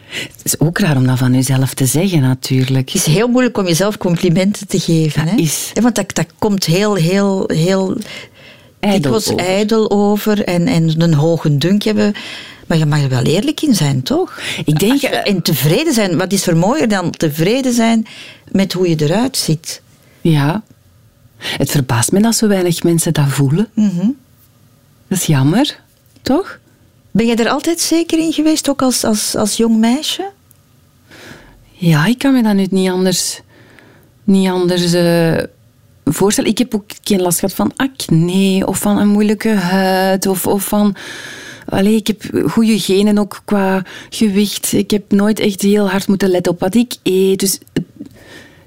Het 0.07 0.41
is 0.43 0.61
ook 0.61 0.79
raar 0.79 0.97
om 0.97 1.07
dat 1.07 1.19
van 1.19 1.33
jezelf 1.33 1.75
te 1.75 1.87
zeggen, 1.87 2.21
natuurlijk. 2.21 2.89
Het 2.89 3.07
is 3.07 3.15
heel 3.15 3.29
moeilijk 3.29 3.59
om 3.59 3.67
jezelf 3.67 3.97
complimenten 3.97 4.67
te 4.67 4.81
geven. 4.81 5.25
Dat 5.25 5.35
hè? 5.35 5.41
is. 5.41 5.71
Ja, 5.75 5.83
want 5.83 5.95
dat, 5.95 6.15
dat 6.15 6.27
komt 6.39 6.65
heel, 6.65 6.95
heel, 6.95 7.45
heel 7.47 7.97
ijdel 8.81 9.11
was 9.13 9.33
over. 9.33 9.45
ijdel 9.45 9.91
over 9.91 10.45
en, 10.45 10.67
en 10.67 11.01
een 11.01 11.15
hoge 11.15 11.57
dunk 11.57 11.83
hebben. 11.83 12.15
Maar 12.67 12.79
je 12.79 12.87
mag 12.87 13.03
er 13.03 13.09
wel 13.09 13.23
eerlijk 13.23 13.61
in 13.61 13.75
zijn, 13.75 14.03
toch? 14.03 14.41
Ik 14.65 14.79
denk... 14.79 15.01
Je, 15.01 15.09
en 15.09 15.43
tevreden 15.43 15.93
zijn. 15.93 16.17
Wat 16.17 16.33
is 16.33 16.47
er 16.47 16.57
mooier 16.57 16.89
dan 16.89 17.11
tevreden 17.11 17.73
zijn 17.73 18.07
met 18.51 18.73
hoe 18.73 18.89
je 18.89 18.97
eruit 19.01 19.37
ziet? 19.37 19.83
Ja. 20.21 20.63
Het 21.37 21.71
verbaast 21.71 22.13
me 22.13 22.21
dat 22.21 22.35
zo 22.35 22.49
weinig 22.49 22.83
mensen 22.83 23.13
dat 23.15 23.29
voelen. 23.29 23.69
Mm 23.75 23.91
-hmm. 23.99 24.17
Dat 25.09 25.19
is 25.19 25.27
jammer, 25.27 25.81
toch? 26.23 26.59
Ben 27.11 27.27
je 27.27 27.35
er 27.35 27.49
altijd 27.49 27.81
zeker 27.81 28.19
in 28.19 28.33
geweest, 28.33 28.69
ook 28.69 28.83
als, 28.83 29.05
als, 29.05 29.35
als 29.35 29.57
jong 29.57 29.79
meisje? 29.79 30.31
Ja, 31.73 32.07
ik 32.07 32.19
kan 32.19 32.33
me 32.33 32.43
dat 32.43 32.55
nu 32.55 32.67
niet 32.71 32.91
anders, 32.91 33.41
niet 34.25 34.49
anders 34.49 34.95
uh, 34.95 35.39
voorstellen. 36.05 36.51
Ik 36.51 36.59
heb 36.59 36.75
ook 36.75 36.91
geen 37.03 37.21
last 37.21 37.39
gehad 37.39 37.55
van 37.55 37.73
acne 37.77 38.67
of 38.67 38.79
van 38.79 38.99
een 38.99 39.09
moeilijke 39.09 39.55
huid 39.55 40.27
of, 40.27 40.47
of 40.47 40.65
van... 40.65 40.97
Allee, 41.69 41.97
ik 41.97 42.07
heb 42.07 42.49
goede 42.49 42.79
genen 42.79 43.19
ook 43.19 43.43
qua 43.45 43.85
gewicht. 44.11 44.73
Ik 44.73 44.91
heb 44.91 45.11
nooit 45.11 45.39
echt 45.39 45.63
heel 45.63 45.89
hard 45.91 46.09
moeten 46.09 46.29
letten 46.31 46.53
op 46.53 46.61
wat 46.61 46.75
ik 46.75 46.95
eet. 47.03 47.41
Dus 47.41 47.59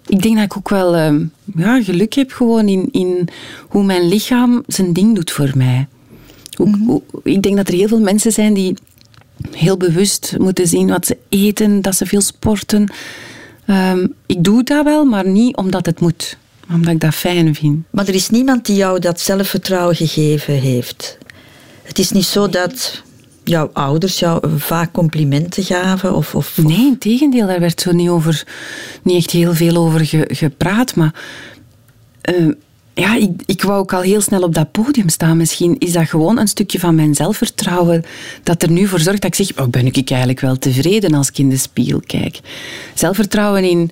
ik 0.08 0.22
denk 0.22 0.36
dat 0.36 0.46
ik 0.46 0.58
ook 0.58 0.70
wel 0.70 0.96
uh, 0.96 1.22
ja, 1.56 1.84
geluk 1.84 2.14
heb 2.14 2.32
gewoon 2.32 2.68
in, 2.68 2.90
in 2.92 3.28
hoe 3.68 3.84
mijn 3.84 4.08
lichaam 4.08 4.64
zijn 4.68 4.94
ding 4.94 5.16
doet 5.16 5.32
voor 5.32 5.52
mij. 5.56 5.88
Mm 6.58 6.74
-hmm. 6.74 7.02
Ik 7.24 7.42
denk 7.42 7.56
dat 7.56 7.68
er 7.68 7.74
heel 7.74 7.88
veel 7.88 8.00
mensen 8.00 8.32
zijn 8.32 8.54
die 8.54 8.78
heel 9.52 9.78
bewust 9.78 10.36
moeten 10.38 10.68
zien 10.68 10.88
wat 10.88 11.06
ze 11.06 11.18
eten, 11.30 11.82
dat 11.82 11.96
ze 11.96 12.06
veel 12.06 12.22
sporten. 12.22 12.92
Um, 13.68 14.14
ik 14.26 14.44
doe 14.44 14.64
dat 14.64 14.84
wel, 14.84 15.06
maar 15.06 15.28
niet 15.28 15.56
omdat 15.56 15.86
het 15.86 16.00
moet. 16.00 16.38
Omdat 16.74 16.94
ik 16.94 17.00
dat 17.00 17.16
fijn 17.16 17.56
vind. 17.56 17.84
Maar 17.90 18.08
er 18.08 18.14
is 18.14 18.30
niemand 18.30 18.66
die 18.66 18.76
jou 18.76 19.00
dat 19.00 19.20
zelfvertrouwen 19.20 19.96
gegeven 19.96 20.54
heeft. 20.54 21.18
Het 21.90 22.00
is 22.00 22.12
niet 22.12 22.26
zo 22.26 22.50
dat 22.50 23.02
jouw 23.44 23.70
ouders 23.74 24.20
jou 24.20 24.50
vaak 24.58 24.92
complimenten 24.92 25.64
gaven? 25.64 26.16
Of, 26.16 26.36
of, 26.36 26.58
nee, 26.58 26.86
in 26.86 26.98
tegendeel, 26.98 27.48
daar 27.48 27.60
werd 27.60 27.82
zo 27.82 27.92
niet, 27.92 28.10
over, 28.10 28.44
niet 29.04 29.16
echt 29.16 29.32
heel 29.32 29.54
veel 29.54 29.76
over 29.76 30.06
ge, 30.06 30.30
gepraat. 30.32 30.96
Maar 30.96 31.14
uh, 32.30 32.54
ja, 32.94 33.16
ik, 33.16 33.30
ik 33.46 33.64
wou 33.64 33.80
ook 33.80 33.94
al 33.94 34.02
heel 34.02 34.22
snel 34.22 34.42
op 34.42 34.54
dat 34.54 34.72
podium 34.72 35.10
staan. 35.10 35.38
Misschien 35.38 35.76
is 35.78 35.92
dat 35.92 36.08
gewoon 36.08 36.40
een 36.40 36.48
stukje 36.48 36.80
van 36.80 36.96
mijn 36.96 37.16
zelfvertrouwen 37.16 38.04
dat 38.44 38.64
er 38.64 38.72
nu 38.72 38.88
voor 38.88 39.00
zorgt 39.00 39.22
dat 39.22 39.38
ik 39.38 39.46
zeg, 39.46 39.60
oh, 39.66 39.70
ben 39.70 39.86
ik 39.86 40.10
eigenlijk 40.10 40.40
wel 40.40 40.58
tevreden 40.58 41.14
als 41.14 41.30
ik 41.30 41.38
in 41.38 41.50
de 41.50 41.58
spiegel 41.58 42.02
kijk. 42.06 42.40
Zelfvertrouwen 42.94 43.64
in 43.64 43.92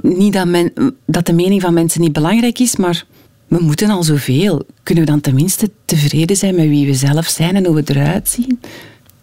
niet 0.00 0.32
dat, 0.32 0.46
men, 0.46 0.72
dat 1.06 1.26
de 1.26 1.32
mening 1.32 1.60
van 1.60 1.74
mensen 1.74 2.00
niet 2.00 2.12
belangrijk 2.12 2.58
is, 2.58 2.76
maar 2.76 3.04
we 3.48 3.58
moeten 3.60 3.90
al 3.90 4.02
zoveel. 4.02 4.66
Kunnen 4.82 5.04
we 5.04 5.10
dan 5.10 5.20
tenminste 5.20 5.70
tevreden 5.84 6.36
zijn 6.36 6.54
met 6.54 6.68
wie 6.68 6.86
we 6.86 6.94
zelf 6.94 7.26
zijn 7.26 7.56
en 7.56 7.64
hoe 7.66 7.74
we 7.74 7.82
eruit 7.84 8.28
zien? 8.28 8.60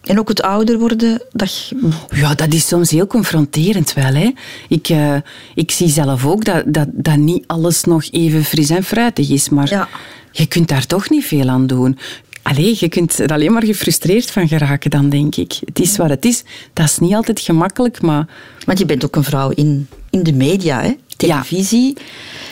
En 0.02 0.18
ook 0.18 0.28
het 0.28 0.42
ouder 0.42 0.78
worden, 0.78 1.22
dat... 1.32 1.72
Ja, 2.10 2.34
dat 2.34 2.54
is 2.54 2.66
soms 2.66 2.90
heel 2.90 3.06
confronterend 3.06 3.92
wel. 3.92 4.14
Hè. 4.14 4.30
Ik, 4.68 4.88
uh, 4.88 5.16
ik 5.54 5.70
zie 5.70 5.88
zelf 5.88 6.26
ook 6.26 6.44
dat, 6.44 6.62
dat, 6.66 6.88
dat 6.92 7.16
niet 7.16 7.44
alles 7.46 7.84
nog 7.84 8.04
even 8.10 8.44
fris 8.44 8.70
en 8.70 8.84
fruitig 8.84 9.30
is, 9.30 9.48
maar 9.48 9.68
ja. 9.70 9.88
je 10.32 10.46
kunt 10.46 10.68
daar 10.68 10.86
toch 10.86 11.10
niet 11.10 11.24
veel 11.24 11.48
aan 11.48 11.66
doen. 11.66 11.98
Allee, 12.42 12.76
je 12.78 12.88
kunt 12.88 13.18
er 13.18 13.32
alleen 13.32 13.52
maar 13.52 13.64
gefrustreerd 13.64 14.30
van 14.30 14.48
geraken 14.48 14.90
dan, 14.90 15.08
denk 15.08 15.36
ik. 15.36 15.58
Het 15.64 15.78
is 15.78 15.96
wat 15.96 16.08
het 16.08 16.24
is. 16.24 16.44
Dat 16.72 16.84
is 16.84 16.98
niet 16.98 17.14
altijd 17.14 17.40
gemakkelijk, 17.40 18.00
maar... 18.02 18.26
Want 18.64 18.78
je 18.78 18.86
bent 18.86 19.04
ook 19.04 19.16
een 19.16 19.24
vrouw 19.24 19.50
in, 19.50 19.88
in 20.10 20.22
de 20.22 20.32
media, 20.32 20.82
hè? 20.82 20.92
Televisie. 21.26 21.96
Ja, 21.96 22.02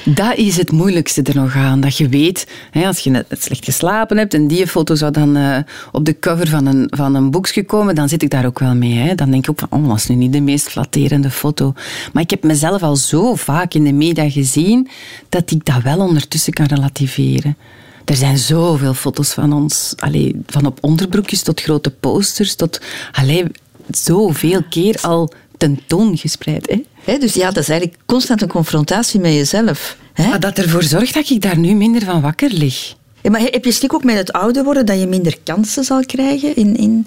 dat 0.04 0.36
is 0.36 0.56
het 0.56 0.70
moeilijkste 0.70 1.22
er 1.22 1.34
nog 1.34 1.56
aan. 1.56 1.80
Dat 1.80 1.96
je 1.96 2.08
weet, 2.08 2.46
hè, 2.70 2.86
als 2.86 2.98
je 2.98 3.10
net 3.10 3.26
slecht 3.38 3.64
geslapen 3.64 4.16
hebt 4.16 4.34
en 4.34 4.46
die 4.46 4.66
foto 4.66 4.94
zou 4.94 5.12
dan 5.12 5.36
uh, 5.36 5.58
op 5.92 6.04
de 6.04 6.18
cover 6.18 6.48
van 6.48 6.66
een, 6.66 6.86
van 6.90 7.14
een 7.14 7.30
boekje 7.30 7.64
komen, 7.64 7.94
dan 7.94 8.08
zit 8.08 8.22
ik 8.22 8.30
daar 8.30 8.46
ook 8.46 8.58
wel 8.58 8.74
mee. 8.74 8.94
Hè. 8.94 9.14
Dan 9.14 9.30
denk 9.30 9.44
ik 9.44 9.50
ook 9.50 9.68
van, 9.68 9.90
oh, 9.90 9.96
is 9.96 10.06
nu 10.06 10.14
niet 10.14 10.32
de 10.32 10.40
meest 10.40 10.68
flatterende 10.68 11.30
foto. 11.30 11.72
Maar 12.12 12.22
ik 12.22 12.30
heb 12.30 12.42
mezelf 12.42 12.82
al 12.82 12.96
zo 12.96 13.34
vaak 13.34 13.74
in 13.74 13.84
de 13.84 13.92
media 13.92 14.30
gezien, 14.30 14.88
dat 15.28 15.50
ik 15.50 15.64
dat 15.64 15.82
wel 15.82 15.98
ondertussen 15.98 16.52
kan 16.52 16.66
relativeren. 16.66 17.56
Er 18.04 18.16
zijn 18.16 18.38
zoveel 18.38 18.94
foto's 18.94 19.32
van 19.32 19.52
ons. 19.52 19.94
Allee, 19.96 20.36
van 20.46 20.66
op 20.66 20.78
onderbroekjes 20.80 21.42
tot 21.42 21.60
grote 21.60 21.90
posters. 21.90 22.54
Tot, 22.54 22.80
allee, 23.12 23.44
zoveel 23.90 24.62
keer 24.70 24.98
al 25.02 25.32
tentoongespreid. 25.56 26.68
Hè? 26.70 26.82
He, 27.04 27.18
dus 27.18 27.35
ja, 27.35 27.47
dat 27.47 27.62
is 27.62 27.68
eigenlijk 27.68 28.00
constant 28.06 28.42
een 28.42 28.49
confrontatie 28.49 29.21
met 29.21 29.32
jezelf. 29.32 29.97
Maar 30.16 30.40
dat 30.40 30.59
ervoor 30.59 30.82
zorgt 30.82 31.14
dat 31.14 31.30
ik 31.30 31.40
daar 31.40 31.59
nu 31.59 31.75
minder 31.75 32.02
van 32.02 32.21
wakker 32.21 32.50
lig. 32.52 32.94
Ja, 33.21 33.30
maar 33.30 33.40
heb 33.40 33.64
je 33.64 33.73
schrik 33.73 33.94
ook 33.94 34.04
met 34.04 34.16
het 34.16 34.32
ouder 34.32 34.64
worden 34.64 34.87
dat 34.87 35.00
je 35.00 35.06
minder 35.06 35.37
kansen 35.44 35.85
zal 35.85 36.04
krijgen 36.06 36.56
in, 36.56 36.76
in, 36.76 37.06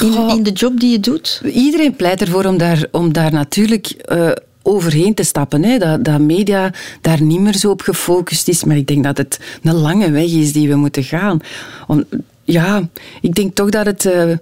in, 0.00 0.28
in 0.28 0.42
de 0.42 0.52
job 0.52 0.80
die 0.80 0.90
je 0.90 1.00
doet? 1.00 1.42
Iedereen 1.44 1.96
pleit 1.96 2.20
ervoor 2.20 2.44
om 2.44 2.58
daar, 2.58 2.86
om 2.90 3.12
daar 3.12 3.32
natuurlijk... 3.32 3.94
Uh, 4.12 4.30
overheen 4.64 5.14
te 5.14 5.22
stappen. 5.22 5.62
Hè. 5.62 5.78
Dat, 5.78 6.04
dat 6.04 6.20
media 6.20 6.72
daar 7.00 7.22
niet 7.22 7.40
meer 7.40 7.56
zo 7.56 7.70
op 7.70 7.80
gefocust 7.80 8.48
is. 8.48 8.64
Maar 8.64 8.76
ik 8.76 8.86
denk 8.86 9.04
dat 9.04 9.16
het 9.16 9.40
een 9.62 9.74
lange 9.74 10.10
weg 10.10 10.30
is 10.30 10.52
die 10.52 10.68
we 10.68 10.74
moeten 10.74 11.04
gaan. 11.04 11.40
Om, 11.86 12.04
ja, 12.44 12.88
ik 13.20 13.34
denk 13.34 13.54
toch 13.54 13.70
dat 13.70 13.86
het... 13.86 14.04
Uh, 14.04 14.36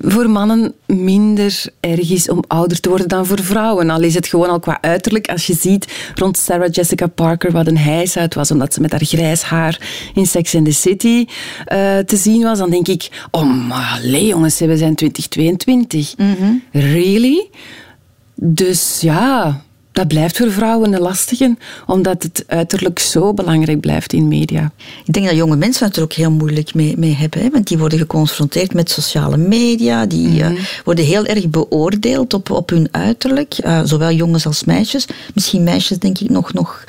voor 0.00 0.30
mannen 0.30 0.74
minder 0.86 1.64
erg 1.80 2.10
is 2.10 2.28
om 2.28 2.44
ouder 2.46 2.80
te 2.80 2.88
worden 2.88 3.08
dan 3.08 3.26
voor 3.26 3.42
vrouwen. 3.42 3.90
Al 3.90 4.02
is 4.02 4.14
het 4.14 4.26
gewoon 4.26 4.48
al 4.48 4.60
qua 4.60 4.78
uiterlijk. 4.80 5.28
Als 5.28 5.46
je 5.46 5.54
ziet 5.54 6.12
rond 6.14 6.36
Sarah 6.36 6.72
Jessica 6.72 7.06
Parker 7.06 7.52
wat 7.52 7.66
een 7.66 7.78
hijsheid 7.78 8.34
was, 8.34 8.50
omdat 8.50 8.74
ze 8.74 8.80
met 8.80 8.90
haar 8.90 9.04
grijs 9.04 9.42
haar 9.42 9.80
in 10.14 10.26
Sex 10.26 10.54
and 10.54 10.64
the 10.64 10.72
City 10.72 11.26
uh, 11.72 11.98
te 11.98 12.16
zien 12.16 12.42
was, 12.42 12.58
dan 12.58 12.70
denk 12.70 12.88
ik, 12.88 13.26
oh 13.30 13.68
maar 13.68 14.00
allee 14.02 14.26
jongens, 14.26 14.58
we 14.58 14.76
zijn 14.76 14.94
2022. 14.94 16.16
Mm 16.16 16.34
-hmm. 16.38 16.62
Really? 16.72 17.48
Dus 18.34 18.98
ja, 19.00 19.62
dat 19.98 20.08
blijft 20.08 20.36
voor 20.36 20.50
vrouwen 20.50 20.92
een 20.92 21.00
lastige, 21.00 21.56
omdat 21.86 22.22
het 22.22 22.44
uiterlijk 22.46 22.98
zo 22.98 23.34
belangrijk 23.34 23.80
blijft 23.80 24.12
in 24.12 24.28
media. 24.28 24.72
Ik 25.04 25.12
denk 25.12 25.26
dat 25.26 25.36
jonge 25.36 25.56
mensen 25.56 25.86
het 25.86 25.96
er 25.96 26.02
ook 26.02 26.12
heel 26.12 26.30
moeilijk 26.30 26.74
mee, 26.74 26.94
mee 26.98 27.14
hebben, 27.14 27.40
hè? 27.40 27.50
want 27.50 27.66
die 27.66 27.78
worden 27.78 27.98
geconfronteerd 27.98 28.74
met 28.74 28.90
sociale 28.90 29.36
media, 29.36 30.06
die 30.06 30.28
mm 30.28 30.40
-hmm. 30.40 30.54
uh, 30.54 30.60
worden 30.84 31.04
heel 31.04 31.24
erg 31.24 31.48
beoordeeld 31.48 32.34
op, 32.34 32.50
op 32.50 32.70
hun 32.70 32.88
uiterlijk, 32.90 33.58
uh, 33.64 33.80
zowel 33.84 34.10
jongens 34.12 34.46
als 34.46 34.64
meisjes. 34.64 35.06
Misschien 35.34 35.62
meisjes 35.62 35.98
denk 35.98 36.18
ik 36.18 36.30
nog, 36.30 36.52
nog, 36.52 36.84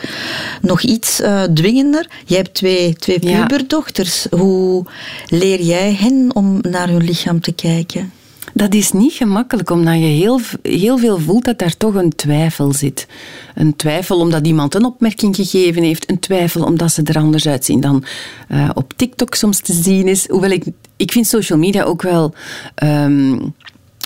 nog 0.62 0.82
iets 0.82 1.22
uh, 1.22 1.44
dwingender. 1.44 2.08
Jij 2.26 2.38
hebt 2.38 2.54
twee, 2.54 2.94
twee 2.94 3.20
puberdochters. 3.20 4.28
Ja. 4.32 4.38
Hoe 4.38 4.86
leer 5.28 5.62
jij 5.62 5.94
hen 5.94 6.30
om 6.34 6.60
naar 6.62 6.90
hun 6.90 7.04
lichaam 7.04 7.42
te 7.42 7.52
kijken? 7.52 8.12
Dat 8.54 8.74
is 8.74 8.92
niet 8.92 9.14
gemakkelijk, 9.14 9.70
omdat 9.70 9.94
je 9.94 10.00
heel, 10.00 10.40
heel 10.62 10.98
veel 10.98 11.20
voelt 11.20 11.46
dat 11.46 11.60
daar 11.60 11.78
toch 11.78 11.94
een 11.94 12.16
twijfel 12.16 12.74
zit. 12.74 13.08
Een 13.56 13.76
twijfel 13.76 14.20
omdat 14.20 14.48
iemand 14.48 14.76
een 14.76 14.86
opmerking 14.86 15.36
gegeven 15.36 15.84
heeft, 15.84 16.10
een 16.10 16.20
twijfel 16.20 16.64
omdat 16.64 16.92
ze 16.92 17.04
er 17.04 17.18
anders 17.18 17.48
uitzien 17.48 17.80
dan 17.80 18.04
uh, 18.52 18.70
op 18.74 18.94
TikTok 18.96 19.36
soms 19.36 19.60
te 19.60 19.74
zien 19.74 20.08
is. 20.08 20.28
Hoewel 20.28 20.52
ik, 20.52 20.66
ik 20.98 21.12
vind 21.12 21.28
social 21.28 21.60
media 21.60 21.84
ook 21.84 22.02
wel. 22.02 22.34
Um, 22.84 23.54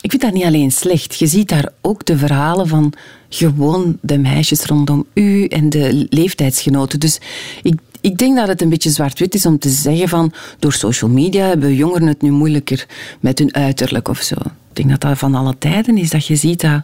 ik 0.02 0.10
vind 0.10 0.22
dat 0.22 0.34
niet 0.34 0.44
alleen 0.44 0.72
slecht. 0.72 1.16
Je 1.16 1.28
ziet 1.28 1.50
daar 1.50 1.70
ook 1.82 2.06
de 2.06 2.18
verhalen 2.18 2.68
van 2.68 2.94
gewoon 3.30 3.98
de 4.02 4.18
meisjes 4.18 4.66
rondom 4.66 5.06
u 5.14 5.46
en 5.46 5.70
de 5.70 6.08
leeftijdsgenoten. 6.10 7.00
Dus 7.00 7.20
ik, 7.62 7.76
ik 8.04 8.18
denk 8.18 8.36
dat 8.36 8.48
het 8.48 8.62
een 8.62 8.70
beetje 8.70 8.90
zwart-wit 8.90 9.36
is 9.36 9.46
om 9.46 9.60
te 9.60 9.70
zeggen 9.70 10.10
van 10.10 10.34
door 10.60 10.74
social 10.74 11.10
media 11.10 11.46
hebben 11.46 11.76
jongeren 11.76 12.08
het 12.08 12.22
nu 12.22 12.32
moeilijker 12.32 12.88
met 13.20 13.40
hun 13.40 13.54
uiterlijk 13.54 14.08
of 14.08 14.22
zo. 14.22 14.36
Ik 14.70 14.76
denk 14.76 14.90
dat 14.90 15.02
dat 15.02 15.18
van 15.18 15.36
alle 15.36 15.58
tijden 15.58 15.98
is, 15.98 16.10
dat 16.10 16.28
je 16.28 16.36
ziet 16.36 16.62
dat 16.62 16.82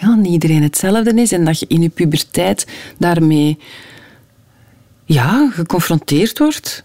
ja, 0.00 0.14
niet 0.14 0.32
iedereen 0.32 0.62
hetzelfde 0.62 1.14
is 1.14 1.32
en 1.32 1.44
dat 1.44 1.58
je 1.60 1.66
in 1.68 1.82
je 1.82 1.88
puberteit 1.88 2.66
daarmee 2.98 3.58
ja, 5.04 5.50
geconfronteerd 5.50 6.38
wordt. 6.38 6.84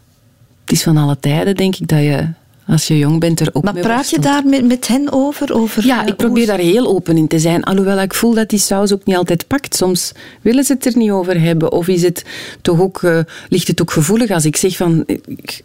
Het 0.61 0.71
is 0.71 0.83
van 0.83 0.97
alle 0.97 1.19
tijden, 1.19 1.55
denk 1.55 1.75
ik, 1.75 1.87
dat 1.87 1.99
je 1.99 2.27
als 2.67 2.87
je 2.87 2.97
jong 2.97 3.19
bent 3.19 3.39
er 3.39 3.49
ook 3.53 3.63
Maar 3.63 3.73
mee 3.73 3.83
praat 3.83 4.09
je 4.09 4.19
daar 4.19 4.45
met, 4.45 4.65
met 4.65 4.87
hen 4.87 5.11
over? 5.11 5.53
over 5.53 5.85
ja, 5.85 6.05
ik 6.05 6.15
probeer 6.15 6.45
daar 6.45 6.57
heel 6.57 6.87
open 6.87 7.17
in 7.17 7.27
te 7.27 7.39
zijn. 7.39 7.63
Alhoewel 7.63 7.99
ik 7.99 8.13
voel 8.13 8.33
dat 8.33 8.49
die 8.49 8.59
saus 8.59 8.93
ook 8.93 9.05
niet 9.05 9.15
altijd 9.15 9.47
pakt. 9.47 9.75
Soms 9.75 10.11
willen 10.41 10.63
ze 10.63 10.73
het 10.73 10.85
er 10.85 10.97
niet 10.97 11.11
over 11.11 11.41
hebben. 11.41 11.71
Of 11.71 11.87
is 11.87 12.01
het 12.01 12.25
toch 12.61 12.81
ook, 12.81 13.01
uh, 13.01 13.19
ligt 13.49 13.67
het 13.67 13.81
ook 13.81 13.91
gevoelig 13.91 14.29
als 14.29 14.45
ik 14.45 14.55
zeg 14.55 14.75
van 14.75 15.05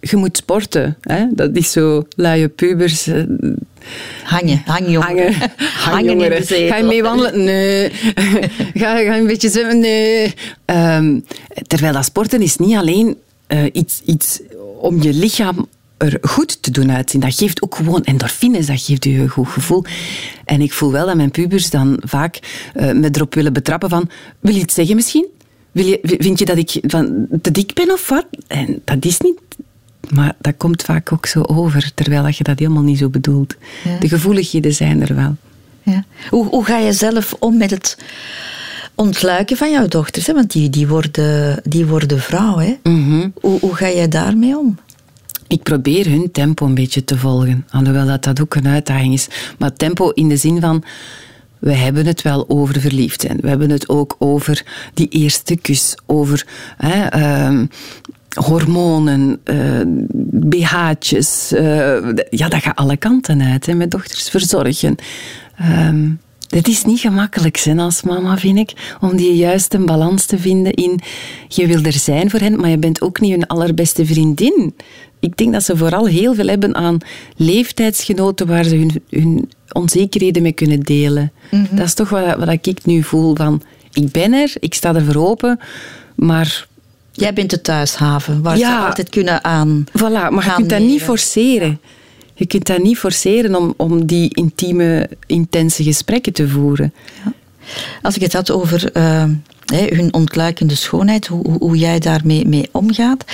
je 0.00 0.16
moet 0.16 0.36
sporten. 0.36 0.96
Hè? 1.00 1.26
Dat 1.30 1.56
is 1.56 1.72
zo 1.72 2.06
luie 2.16 2.48
pubers. 2.48 3.06
Uh, 3.06 3.22
Hangen, 4.24 4.62
hangjongeren. 4.64 5.32
Hangen, 5.32 5.50
hangjongeren. 5.58 6.46
Ga 6.70 6.76
je 6.76 6.84
mee 6.84 7.02
wandelen? 7.02 7.44
Nee. 7.44 7.90
ga, 8.80 8.96
ga 8.96 9.16
een 9.16 9.26
beetje 9.26 9.50
zwemmen? 9.50 9.78
Nee. 9.78 10.34
Um, 10.66 11.24
terwijl 11.66 11.92
dat 11.92 12.04
sporten 12.04 12.42
is 12.42 12.56
niet 12.56 12.76
alleen 12.76 13.16
uh, 13.48 13.64
iets, 13.72 14.00
iets 14.04 14.40
om 14.80 15.02
je 15.02 15.12
lichaam 15.12 15.68
er 16.00 16.18
goed 16.20 16.62
te 16.62 16.70
doen 16.70 16.92
uitzien. 16.92 17.20
Dat 17.20 17.34
geeft 17.34 17.62
ook 17.62 17.74
gewoon 17.74 18.04
endorfines, 18.04 18.66
dat 18.66 18.80
geeft 18.80 19.04
u 19.04 19.20
een 19.20 19.28
goed 19.28 19.48
gevoel. 19.48 19.84
En 20.44 20.60
ik 20.60 20.72
voel 20.72 20.92
wel 20.92 21.06
dat 21.06 21.16
mijn 21.16 21.30
pubers 21.30 21.70
dan 21.70 22.02
vaak 22.04 22.38
uh, 22.74 22.92
me 22.92 23.08
erop 23.12 23.34
willen 23.34 23.52
betrappen 23.52 23.88
van... 23.88 24.10
Wil 24.40 24.54
je 24.54 24.60
iets 24.60 24.74
zeggen 24.74 24.96
misschien? 24.96 25.26
Wil 25.72 25.86
je, 25.86 25.98
vind 26.02 26.38
je 26.38 26.44
dat 26.44 26.56
ik 26.56 26.78
van, 26.82 27.26
te 27.42 27.50
dik 27.50 27.74
ben 27.74 27.90
of 27.90 28.08
wat? 28.08 28.26
En 28.46 28.80
dat 28.84 29.04
is 29.04 29.20
niet... 29.20 29.38
Maar 30.10 30.34
dat 30.40 30.54
komt 30.56 30.82
vaak 30.82 31.12
ook 31.12 31.26
zo 31.26 31.42
over, 31.42 31.90
terwijl 31.94 32.26
je 32.26 32.44
dat 32.44 32.58
helemaal 32.58 32.82
niet 32.82 32.98
zo 32.98 33.08
bedoelt. 33.08 33.56
Ja. 33.84 33.98
De 33.98 34.08
gevoeligheden 34.08 34.74
zijn 34.74 35.02
er 35.08 35.14
wel. 35.14 35.36
Ja. 35.82 36.04
Hoe, 36.30 36.46
hoe 36.46 36.64
ga 36.64 36.78
je 36.78 36.92
zelf 36.92 37.36
om 37.38 37.56
met 37.56 37.70
het 37.70 37.96
ontluiken 38.94 39.56
van 39.56 39.70
jouw 39.70 39.88
dochters? 39.88 40.26
Hè? 40.26 40.34
Want 40.34 40.52
die, 40.52 40.70
die, 40.70 40.88
worden, 40.88 41.60
die 41.64 41.86
worden 41.86 42.20
vrouw. 42.20 42.56
Hè? 42.58 42.76
Mm 42.82 43.04
-hmm. 43.04 43.32
hoe, 43.40 43.60
hoe 43.60 43.74
ga 43.74 43.86
je 43.86 44.08
daarmee 44.08 44.58
om? 44.58 44.78
Ik 45.50 45.62
probeer 45.62 46.08
hun 46.08 46.30
tempo 46.32 46.66
een 46.66 46.74
beetje 46.74 47.04
te 47.04 47.18
volgen. 47.18 47.66
Alhoewel 47.70 48.06
dat, 48.06 48.24
dat 48.24 48.40
ook 48.40 48.54
een 48.54 48.66
uitdaging 48.66 49.14
is. 49.14 49.28
Maar 49.58 49.72
tempo 49.72 50.10
in 50.10 50.28
de 50.28 50.36
zin 50.36 50.60
van... 50.60 50.84
We 51.58 51.72
hebben 51.72 52.06
het 52.06 52.22
wel 52.22 52.44
over 52.48 52.80
verliefd 52.80 53.20
zijn. 53.20 53.38
We 53.40 53.48
hebben 53.48 53.70
het 53.70 53.88
ook 53.88 54.16
over 54.18 54.64
die 54.94 55.08
eerste 55.08 55.56
kus. 55.56 55.96
Over 56.06 56.46
hè, 56.76 57.18
uh, 57.18 57.60
hormonen, 58.34 59.40
uh, 59.44 59.80
BH'tjes. 60.24 61.52
Uh, 61.52 61.60
ja, 62.30 62.48
dat 62.48 62.62
gaat 62.62 62.76
alle 62.76 62.96
kanten 62.96 63.42
uit. 63.42 63.66
Hè, 63.66 63.74
met 63.74 63.90
dochters 63.90 64.28
verzorgen. 64.28 64.96
Um, 65.60 66.20
het 66.50 66.68
is 66.68 66.84
niet 66.84 67.00
gemakkelijk 67.00 67.66
als 67.76 68.02
mama, 68.02 68.38
vind 68.38 68.58
ik, 68.58 68.96
om 69.00 69.16
die 69.16 69.36
juiste 69.36 69.78
balans 69.78 70.26
te 70.26 70.38
vinden 70.38 70.72
in 70.72 71.00
je 71.48 71.66
wil 71.66 71.82
er 71.82 71.92
zijn 71.92 72.30
voor 72.30 72.40
hen, 72.40 72.60
maar 72.60 72.70
je 72.70 72.78
bent 72.78 73.02
ook 73.02 73.20
niet 73.20 73.30
hun 73.30 73.46
allerbeste 73.46 74.06
vriendin. 74.06 74.74
Ik 75.20 75.36
denk 75.36 75.52
dat 75.52 75.62
ze 75.62 75.76
vooral 75.76 76.06
heel 76.06 76.34
veel 76.34 76.46
hebben 76.46 76.74
aan 76.74 76.98
leeftijdsgenoten 77.36 78.46
waar 78.46 78.64
ze 78.64 78.76
hun, 78.76 79.02
hun 79.10 79.50
onzekerheden 79.72 80.42
mee 80.42 80.52
kunnen 80.52 80.80
delen. 80.80 81.32
Mm 81.50 81.64
-hmm. 81.64 81.76
Dat 81.76 81.86
is 81.86 81.94
toch 81.94 82.08
wat, 82.08 82.36
wat 82.36 82.66
ik 82.66 82.84
nu 82.84 83.02
voel 83.02 83.36
van, 83.36 83.62
ik 83.92 84.10
ben 84.10 84.32
er, 84.32 84.52
ik 84.60 84.74
sta 84.74 84.94
er 84.94 85.04
voor 85.04 85.28
open, 85.28 85.60
maar... 86.14 86.68
Jij 87.12 87.32
bent 87.32 87.50
de 87.50 87.60
thuishaven, 87.60 88.42
waar 88.42 88.58
ja, 88.58 88.80
ze 88.80 88.86
altijd 88.86 89.08
kunnen 89.08 89.44
aan 89.44 89.84
Voilà, 89.98 90.30
maar 90.30 90.44
je 90.44 90.52
kunt 90.54 90.70
dat 90.70 90.80
niet 90.80 91.02
forceren. 91.02 91.80
Je 92.34 92.46
kunt 92.46 92.66
dat 92.66 92.82
niet 92.82 92.98
forceren 92.98 93.54
om, 93.54 93.74
om 93.76 94.06
die 94.06 94.34
intieme, 94.34 95.08
intense 95.26 95.82
gesprekken 95.82 96.32
te 96.32 96.48
voeren. 96.48 96.92
Ja. 97.24 97.32
Als 98.02 98.16
ik 98.16 98.22
het 98.22 98.32
had 98.32 98.50
over 98.50 98.96
uh, 98.96 99.24
hun 99.66 100.14
ontluikende 100.14 100.74
schoonheid, 100.74 101.26
hoe, 101.26 101.58
hoe 101.58 101.76
jij 101.76 101.98
daarmee 101.98 102.46
mee 102.46 102.68
omgaat. 102.72 103.24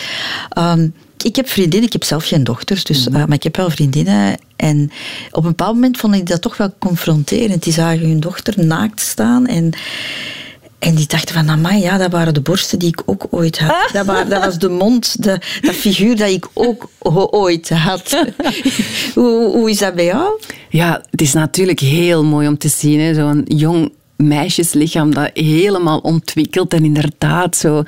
Um, 0.58 0.94
ik 1.26 1.36
heb 1.36 1.48
vriendinnen, 1.48 1.86
ik 1.86 1.92
heb 1.92 2.04
zelf 2.04 2.26
geen 2.26 2.44
dochters, 2.44 2.84
dus, 2.84 3.06
uh, 3.06 3.12
maar 3.12 3.32
ik 3.32 3.42
heb 3.42 3.56
wel 3.56 3.70
vriendinnen. 3.70 4.38
En 4.56 4.90
op 5.30 5.42
een 5.42 5.48
bepaald 5.48 5.74
moment 5.74 5.98
vond 5.98 6.14
ik 6.14 6.26
dat 6.26 6.42
toch 6.42 6.56
wel 6.56 6.74
confronterend. 6.78 7.62
Die 7.62 7.72
zagen 7.72 8.08
hun 8.08 8.20
dochter 8.20 8.66
naakt 8.66 9.00
staan 9.00 9.46
en 9.46 9.72
En 10.78 10.94
die 10.94 11.06
dachten 11.06 11.34
van, 11.34 11.50
amai, 11.50 11.80
ja, 11.80 11.98
dat 11.98 12.10
waren 12.10 12.34
de 12.34 12.40
borsten 12.40 12.78
die 12.78 12.88
ik 12.88 13.02
ook 13.06 13.26
ooit 13.30 13.58
had. 13.58 13.90
Dat, 13.92 14.06
waren, 14.06 14.28
dat 14.28 14.44
was 14.44 14.58
de 14.58 14.68
mond, 14.68 15.22
de, 15.22 15.40
dat 15.60 15.74
figuur 15.74 16.16
dat 16.16 16.28
ik 16.28 16.46
ook 16.52 16.88
ooit 17.30 17.68
had. 17.68 18.24
hoe, 19.14 19.50
hoe 19.52 19.70
is 19.70 19.78
dat 19.78 19.94
bij 19.94 20.04
jou? 20.04 20.40
Ja, 20.68 21.02
het 21.10 21.20
is 21.20 21.32
natuurlijk 21.32 21.80
heel 21.80 22.24
mooi 22.24 22.48
om 22.48 22.58
te 22.58 22.68
zien. 22.68 23.14
Zo'n 23.14 23.42
jong 23.44 23.92
meisjeslichaam 24.16 25.14
dat 25.14 25.30
helemaal 25.34 25.98
ontwikkelt 25.98 26.72
en 26.72 26.84
inderdaad 26.84 27.56
zo... 27.56 27.82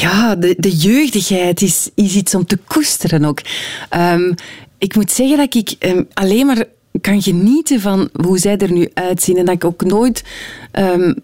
Ja, 0.00 0.34
de, 0.34 0.54
de 0.58 0.76
jeugdigheid 0.76 1.62
is, 1.62 1.90
is 1.94 2.14
iets 2.14 2.34
om 2.34 2.46
te 2.46 2.56
koesteren 2.56 3.24
ook. 3.24 3.40
Ehm, 3.88 4.32
ik 4.78 4.94
moet 4.94 5.10
zeggen 5.10 5.36
dat 5.36 5.54
ik 5.54 5.74
um, 5.78 6.08
alleen 6.12 6.46
maar 6.46 6.64
kan 7.00 7.22
genieten 7.22 7.80
van 7.80 8.08
hoe 8.22 8.38
zij 8.38 8.56
er 8.56 8.72
nu 8.72 8.90
uitzien. 8.94 9.36
En 9.36 9.44
dat 9.44 9.54
ik 9.54 9.64
ook 9.64 9.84
nooit 9.84 10.24
um, 10.72 11.14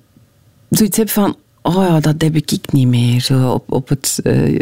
zoiets 0.69 0.97
heb 0.97 1.11
van... 1.11 1.37
Oh 1.63 1.75
ja, 1.75 2.01
dat 2.01 2.23
heb 2.23 2.37
ik 2.37 2.73
niet 2.73 2.89
meer. 2.89 3.21
Zo 3.21 3.51
op, 3.51 3.73
op 3.73 3.89
het... 3.89 4.21
Uh, 4.23 4.59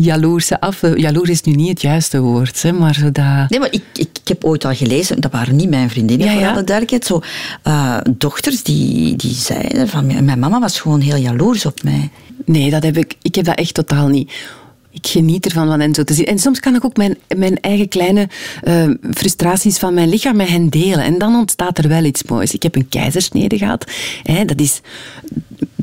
jaloerse 0.00 0.60
af. 0.60 0.82
Jaloers 0.94 1.30
is 1.30 1.42
nu 1.42 1.52
niet 1.52 1.68
het 1.68 1.82
juiste 1.82 2.20
woord, 2.20 2.62
hè, 2.62 2.72
maar 2.72 2.94
zo 2.94 3.12
dat... 3.12 3.48
Nee, 3.48 3.58
maar 3.58 3.72
ik, 3.72 3.82
ik, 3.92 4.08
ik, 4.22 4.28
heb 4.28 4.44
ooit 4.44 4.64
al 4.64 4.74
gelezen, 4.74 5.20
dat 5.20 5.32
waren 5.32 5.56
niet 5.56 5.68
mijn 5.68 5.90
vriendinnen, 5.90 6.26
ja, 6.26 6.32
voor 6.32 6.42
ja. 6.42 6.50
alle 6.50 6.64
duidelijkheid, 6.64 7.04
zo 7.04 7.20
uh, 7.64 7.98
dochters 8.16 8.62
die, 8.62 9.16
die 9.16 9.34
zeiden 9.34 9.88
van, 9.88 10.24
mijn 10.24 10.38
mama 10.38 10.60
was 10.60 10.80
gewoon 10.80 11.00
heel 11.00 11.16
jaloers 11.16 11.66
op 11.66 11.82
mij. 11.82 12.10
Nee, 12.44 12.70
dat 12.70 12.82
heb 12.82 12.96
ik, 12.96 13.14
ik 13.22 13.34
heb 13.34 13.44
dat 13.44 13.58
echt 13.58 13.74
totaal 13.74 14.08
niet 14.08 14.32
ik 14.90 15.06
geniet 15.06 15.44
ervan 15.44 15.66
van 15.66 15.80
hen 15.80 15.94
zo 15.94 16.04
te 16.04 16.14
zien. 16.14 16.26
En 16.26 16.38
soms 16.38 16.60
kan 16.60 16.74
ik 16.74 16.84
ook 16.84 16.96
mijn, 16.96 17.18
mijn 17.36 17.60
eigen 17.60 17.88
kleine 17.88 18.28
uh, 18.64 18.90
frustraties 19.14 19.78
van 19.78 19.94
mijn 19.94 20.08
lichaam 20.08 20.36
met 20.36 20.48
hen 20.48 20.68
delen. 20.68 21.04
En 21.04 21.18
dan 21.18 21.34
ontstaat 21.34 21.78
er 21.78 21.88
wel 21.88 22.04
iets 22.04 22.22
moois. 22.22 22.54
Ik 22.54 22.62
heb 22.62 22.74
een 22.74 22.88
keizersnede 22.88 23.58
gehad. 23.58 23.90
Hè, 24.22 24.44
dat 24.44 24.60
is 24.60 24.80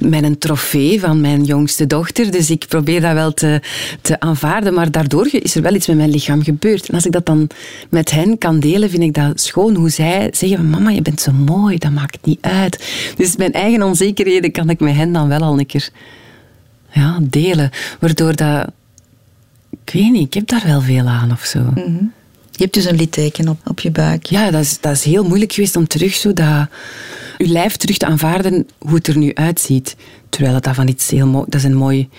mijn 0.09 0.37
trofee 0.37 0.99
van 0.99 1.21
mijn 1.21 1.43
jongste 1.43 1.87
dochter. 1.87 2.31
Dus 2.31 2.49
ik 2.49 2.65
probeer 2.67 3.01
dat 3.01 3.13
wel 3.13 3.33
te, 3.33 3.61
te 4.01 4.19
aanvaarden. 4.19 4.73
Maar 4.73 4.91
daardoor 4.91 5.27
is 5.31 5.55
er 5.55 5.61
wel 5.61 5.73
iets 5.73 5.87
met 5.87 5.97
mijn 5.97 6.09
lichaam 6.09 6.43
gebeurd. 6.43 6.87
En 6.89 6.95
als 6.95 7.05
ik 7.05 7.11
dat 7.11 7.25
dan 7.25 7.47
met 7.89 8.11
hen 8.11 8.37
kan 8.37 8.59
delen, 8.59 8.89
vind 8.89 9.03
ik 9.03 9.13
dat 9.13 9.41
schoon. 9.41 9.75
Hoe 9.75 9.89
zij 9.89 10.29
zeggen, 10.31 10.69
mama, 10.69 10.89
je 10.89 11.01
bent 11.01 11.21
zo 11.21 11.31
mooi, 11.31 11.77
dat 11.77 11.91
maakt 11.91 12.25
niet 12.25 12.41
uit. 12.41 13.13
Dus 13.17 13.35
mijn 13.35 13.53
eigen 13.53 13.83
onzekerheden 13.83 14.51
kan 14.51 14.69
ik 14.69 14.79
met 14.79 14.95
hen 14.95 15.11
dan 15.11 15.27
wel 15.27 15.39
al 15.39 15.59
een 15.59 15.65
keer 15.65 15.89
ja, 16.91 17.19
delen. 17.21 17.69
Waardoor 17.99 18.35
dat 18.35 18.67
ik 19.85 19.93
weet 19.93 20.11
niet, 20.11 20.27
ik 20.27 20.33
heb 20.33 20.47
daar 20.47 20.63
wel 20.65 20.81
veel 20.81 21.07
aan 21.07 21.31
of 21.31 21.43
zo. 21.43 21.59
Mm 21.59 22.13
Je 22.55 22.63
hebt 22.63 22.73
dus 22.73 22.85
een 22.85 22.95
litteken 22.95 23.47
op, 23.47 23.59
op 23.65 23.79
je 23.79 23.91
buik. 23.91 24.25
Ja, 24.25 24.51
dat 24.51 24.61
is, 24.61 24.79
dat 24.79 24.91
is 24.91 25.03
heel 25.03 25.23
moeilijk 25.23 25.53
geweest 25.53 25.75
om 25.75 25.87
terug 25.87 26.13
zo 26.13 26.33
dat, 26.33 26.67
je 27.37 27.47
lijf 27.47 27.75
terug 27.75 27.97
te 27.97 28.05
aanvaarden 28.05 28.67
hoe 28.79 28.95
het 28.95 29.07
er 29.07 29.17
nu 29.17 29.33
uitziet. 29.33 29.95
Terwijl 30.29 30.61
dat 30.61 30.75
van 30.75 30.87
iets 30.87 31.09
heel 31.09 31.27
mooi, 31.27 31.45
dat 31.45 31.59
is 31.59 31.63
een, 31.63 31.75
mooi, 31.75 32.09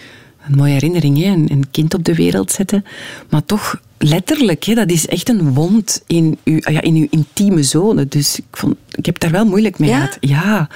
een 0.48 0.56
mooie 0.56 0.72
herinnering, 0.72 1.18
hè? 1.18 1.30
Een, 1.30 1.50
een 1.50 1.70
kind 1.70 1.94
op 1.94 2.04
de 2.04 2.14
wereld 2.14 2.52
zetten. 2.52 2.84
Maar 3.30 3.44
toch 3.44 3.80
letterlijk, 3.98 4.64
hè, 4.64 4.74
dat 4.74 4.90
is 4.90 5.06
echt 5.06 5.28
een 5.28 5.54
wond 5.54 6.02
in 6.06 6.38
uw, 6.44 6.58
ja, 6.60 6.80
in 6.80 6.94
uw 6.94 7.06
intieme 7.10 7.62
zone. 7.62 8.08
Dus 8.08 8.38
ik, 8.38 8.44
vond, 8.50 8.76
ik 8.90 9.06
heb 9.06 9.18
daar 9.18 9.30
wel 9.30 9.46
moeilijk 9.46 9.78
mee 9.78 9.90
gehad. 9.90 10.16
Ja, 10.20 10.68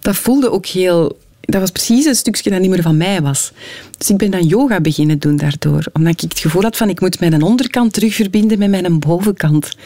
dat 0.00 0.16
voelde 0.16 0.50
ook 0.50 0.66
heel 0.66 1.18
dat 1.46 1.60
was 1.60 1.70
precies 1.70 2.04
een 2.04 2.14
stukje 2.14 2.50
dat 2.50 2.60
niet 2.60 2.70
meer 2.70 2.82
van 2.82 2.96
mij 2.96 3.22
was. 3.22 3.52
Dus 3.98 4.10
ik 4.10 4.16
ben 4.16 4.30
dan 4.30 4.46
yoga 4.46 4.80
beginnen 4.80 5.18
doen 5.18 5.36
daardoor. 5.36 5.84
Omdat 5.92 6.12
ik 6.12 6.20
het 6.20 6.38
gevoel 6.38 6.62
had 6.62 6.76
van 6.76 6.88
ik 6.88 7.00
moet 7.00 7.20
mijn 7.20 7.42
onderkant 7.42 7.92
terugverbinden 7.92 8.58
met 8.58 8.70
mijn 8.70 8.98
bovenkant. 8.98 9.76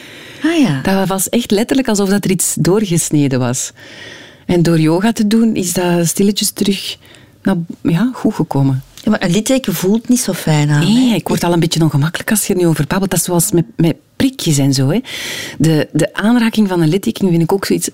Ah 0.43 0.59
ja. 0.59 0.81
Dat 0.81 1.07
was 1.07 1.29
echt 1.29 1.51
letterlijk 1.51 1.87
alsof 1.87 2.09
dat 2.09 2.25
er 2.25 2.31
iets 2.31 2.55
doorgesneden 2.59 3.39
was. 3.39 3.71
En 4.45 4.63
door 4.63 4.79
yoga 4.79 5.11
te 5.11 5.27
doen 5.27 5.55
is 5.55 5.73
dat 5.73 6.07
stilletjes 6.07 6.51
terug 6.51 6.97
nou, 7.43 7.57
ja, 7.81 8.11
goed 8.13 8.33
gekomen. 8.33 8.83
Ja, 9.03 9.11
maar 9.11 9.23
een 9.23 9.31
litteken 9.31 9.73
voelt 9.73 10.09
niet 10.09 10.19
zo 10.19 10.33
fijn 10.33 10.69
aan. 10.69 10.93
Nee, 10.93 11.15
ik 11.15 11.27
word 11.27 11.43
al 11.43 11.53
een 11.53 11.59
beetje 11.59 11.83
ongemakkelijk 11.83 12.29
als 12.29 12.47
je 12.47 12.53
er 12.53 12.59
nu 12.59 12.67
over 12.67 12.87
babbelt. 12.87 13.11
Dat 13.11 13.19
is 13.19 13.25
zoals 13.25 13.51
met, 13.51 13.65
met 13.75 13.95
prikjes 14.21 14.57
en 14.57 14.73
zo. 14.73 14.89
Hè. 14.89 14.99
De, 15.57 15.87
de 15.91 16.13
aanraking 16.13 16.67
van 16.67 16.81
een 16.81 16.89
litteken 16.89 17.29
vind 17.29 17.41
ik 17.41 17.51
ook 17.53 17.65
zoiets... 17.65 17.89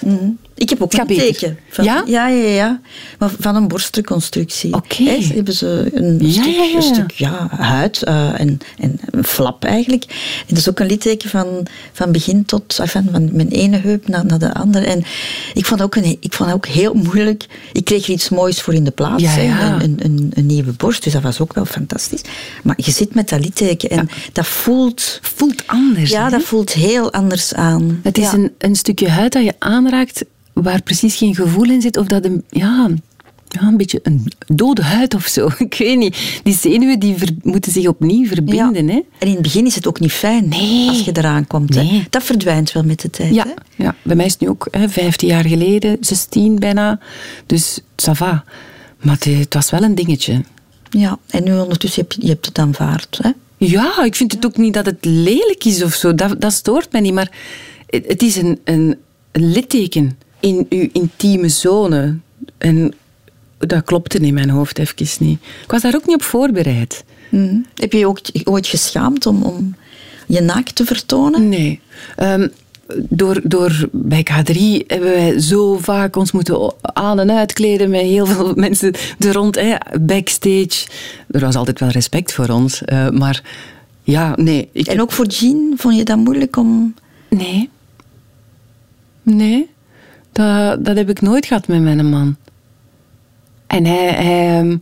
Mm. 0.00 0.38
Ik 0.60 0.68
heb 0.68 0.82
ook 0.82 0.92
een 0.92 1.06
teken. 1.06 1.58
Van, 1.68 1.84
ja? 1.84 2.02
Ja, 2.06 2.28
ja, 2.28 2.48
ja. 2.48 2.80
Maar 3.18 3.30
van 3.38 3.56
een 3.56 3.68
borstreconstructie. 3.68 4.74
Oké. 4.74 5.02
Okay. 5.02 5.22
hebben 5.34 5.54
ze 5.54 5.90
een, 5.94 6.18
ja, 6.20 6.32
stuk, 6.32 6.54
ja, 6.54 6.74
een 6.74 6.82
stuk 6.82 7.10
ja, 7.10 7.48
huid 7.50 8.02
uh, 8.08 8.40
en, 8.40 8.58
en 8.78 9.00
een 9.10 9.24
flap 9.24 9.64
eigenlijk. 9.64 10.04
En 10.38 10.46
dat 10.48 10.58
is 10.58 10.68
ook 10.68 10.80
een 10.80 10.86
litteken 10.86 11.30
van, 11.30 11.66
van 11.92 12.12
begin 12.12 12.44
tot... 12.44 12.80
Van, 12.84 13.04
van 13.12 13.28
mijn 13.32 13.48
ene 13.48 13.76
heup 13.76 14.08
naar, 14.08 14.26
naar 14.26 14.38
de 14.38 14.54
andere. 14.54 14.86
En 14.86 15.04
ik 15.54 15.66
vond, 15.66 15.82
ook 15.82 15.94
een, 15.94 16.16
ik 16.20 16.32
vond 16.32 16.48
het 16.50 16.58
ook 16.58 16.66
heel 16.66 16.94
moeilijk. 16.94 17.46
Ik 17.72 17.84
kreeg 17.84 18.04
er 18.04 18.10
iets 18.10 18.28
moois 18.28 18.60
voor 18.60 18.74
in 18.74 18.84
de 18.84 18.90
plaats. 18.90 19.22
Een, 19.22 19.82
een, 19.82 19.98
een, 20.02 20.30
een, 20.34 20.46
nieuwe 20.46 20.72
borst. 20.72 21.04
Dus 21.04 21.12
dat 21.12 21.22
was 21.22 21.40
ook 21.40 21.54
wel 21.54 21.64
fantastisch. 21.64 22.22
Maar 22.62 22.74
je 22.76 22.90
zit 22.90 23.14
met 23.14 23.28
dat 23.28 23.40
litteken 23.40 23.90
en 23.90 24.08
dat 24.32 24.46
voelt... 24.46 25.20
Voelt 25.34 25.66
anders. 25.66 26.10
Ja, 26.10 26.24
hè? 26.24 26.30
dat 26.30 26.42
voelt 26.42 26.72
heel 26.72 27.12
anders 27.12 27.54
aan. 27.54 28.00
Het 28.02 28.18
is 28.18 28.24
ja. 28.24 28.34
een, 28.34 28.52
een 28.58 28.74
stukje 28.74 29.08
huid 29.08 29.32
dat 29.32 29.44
je 29.44 29.54
aanraakt 29.58 30.24
waar 30.52 30.82
precies 30.82 31.16
geen 31.16 31.34
gevoel 31.34 31.70
in 31.70 31.80
zit, 31.80 31.96
of 31.96 32.06
dat 32.06 32.24
een, 32.24 32.44
ja, 32.48 32.88
ja, 33.48 33.62
een 33.62 33.76
beetje 33.76 34.00
een 34.02 34.32
dode 34.46 34.82
huid 34.82 35.14
of 35.14 35.26
zo. 35.26 35.48
Ik 35.58 35.74
weet 35.78 35.98
niet. 35.98 36.40
Die 36.42 36.54
zenuwen 36.54 36.98
die 36.98 37.16
ver, 37.16 37.28
moeten 37.42 37.72
zich 37.72 37.86
opnieuw 37.86 38.26
verbinden. 38.26 38.86
Ja. 38.86 38.92
Hè? 38.92 39.00
En 39.18 39.26
in 39.26 39.32
het 39.32 39.42
begin 39.42 39.66
is 39.66 39.74
het 39.74 39.86
ook 39.86 40.00
niet 40.00 40.12
fijn 40.12 40.48
nee. 40.48 40.88
als 40.88 41.04
je 41.04 41.16
eraan 41.16 41.46
komt. 41.46 41.74
Nee. 41.74 41.92
Hè? 41.92 42.02
Dat 42.10 42.22
verdwijnt 42.22 42.72
wel 42.72 42.84
met 42.84 43.00
de 43.00 43.10
tijd. 43.10 43.34
Ja, 43.34 43.44
hè? 43.44 43.84
ja. 43.84 43.94
bij 44.02 44.16
mij 44.16 44.26
is 44.26 44.32
het 44.32 44.40
nu 44.40 44.48
ook 44.48 44.68
hè, 44.70 44.88
15 44.88 45.28
jaar 45.28 45.44
geleden, 45.44 45.96
16 46.00 46.58
bijna. 46.58 46.98
Dus 47.46 47.80
ça 47.80 48.12
va. 48.12 48.44
Maar 49.00 49.14
het, 49.14 49.24
het 49.24 49.54
was 49.54 49.70
wel 49.70 49.82
een 49.82 49.94
dingetje. 49.94 50.44
Ja, 50.90 51.18
en 51.26 51.44
nu 51.44 51.58
ondertussen 51.58 52.02
heb 52.02 52.12
je, 52.12 52.20
je 52.22 52.28
hebt 52.28 52.46
het 52.46 52.58
aanvaard. 52.58 53.18
Hè? 53.22 53.30
Ja, 53.66 54.04
ik 54.04 54.14
vind 54.14 54.32
het 54.32 54.46
ook 54.46 54.56
niet 54.56 54.74
dat 54.74 54.86
het 54.86 55.04
lelijk 55.04 55.64
is 55.64 55.82
of 55.82 55.94
zo. 55.94 56.14
Dat, 56.14 56.40
dat 56.40 56.52
stoort 56.52 56.92
mij 56.92 57.00
niet. 57.00 57.12
Maar 57.12 57.30
het, 57.86 58.06
het 58.06 58.22
is 58.22 58.36
een, 58.36 58.60
een, 58.64 58.96
een 59.32 59.52
litteken 59.52 60.18
in 60.40 60.66
uw 60.68 60.88
intieme 60.92 61.48
zone. 61.48 62.18
En 62.58 62.94
dat 63.58 63.84
klopte 63.84 64.18
in 64.18 64.34
mijn 64.34 64.50
hoofd 64.50 64.78
even 64.78 65.26
niet. 65.26 65.38
Ik 65.62 65.70
was 65.70 65.82
daar 65.82 65.94
ook 65.94 66.06
niet 66.06 66.16
op 66.16 66.22
voorbereid. 66.22 67.04
Mm. 67.28 67.66
Heb 67.74 67.92
je 67.92 67.98
je 67.98 68.06
ook 68.06 68.20
ooit 68.44 68.66
geschaamd 68.66 69.26
om, 69.26 69.42
om 69.42 69.74
je 70.26 70.40
naakt 70.40 70.74
te 70.74 70.84
vertonen? 70.84 71.48
Nee. 71.48 71.80
Um, 72.18 72.52
door, 72.98 73.40
door, 73.44 73.88
bij 73.92 74.26
K3 74.30 74.86
hebben 74.86 75.10
wij 75.10 75.40
zo 75.40 75.78
vaak 75.78 76.16
ons 76.16 76.32
moeten 76.32 76.72
aan- 76.82 77.18
en 77.20 77.30
uitkleden 77.30 77.90
met 77.90 78.00
heel 78.00 78.26
veel 78.26 78.54
mensen 78.66 78.94
er 79.18 79.32
rond, 79.32 79.54
hè, 79.54 79.74
backstage. 80.00 80.86
Er 81.30 81.40
was 81.40 81.54
altijd 81.56 81.80
wel 81.80 81.88
respect 81.88 82.32
voor 82.32 82.48
ons, 82.48 82.82
uh, 82.92 83.08
maar 83.08 83.42
ja, 84.02 84.32
nee. 84.36 84.68
Ik 84.72 84.86
en 84.86 85.00
ook 85.00 85.12
voor 85.12 85.26
Jean, 85.26 85.72
vond 85.76 85.96
je 85.96 86.04
dat 86.04 86.16
moeilijk 86.16 86.56
om... 86.56 86.94
Nee. 87.28 87.68
Nee. 89.22 89.68
Dat, 90.32 90.84
dat 90.84 90.96
heb 90.96 91.08
ik 91.08 91.20
nooit 91.20 91.46
gehad 91.46 91.68
met 91.68 91.80
mijn 91.80 92.08
man. 92.08 92.36
En 93.66 93.84
hij, 93.84 94.08
hij, 94.08 94.78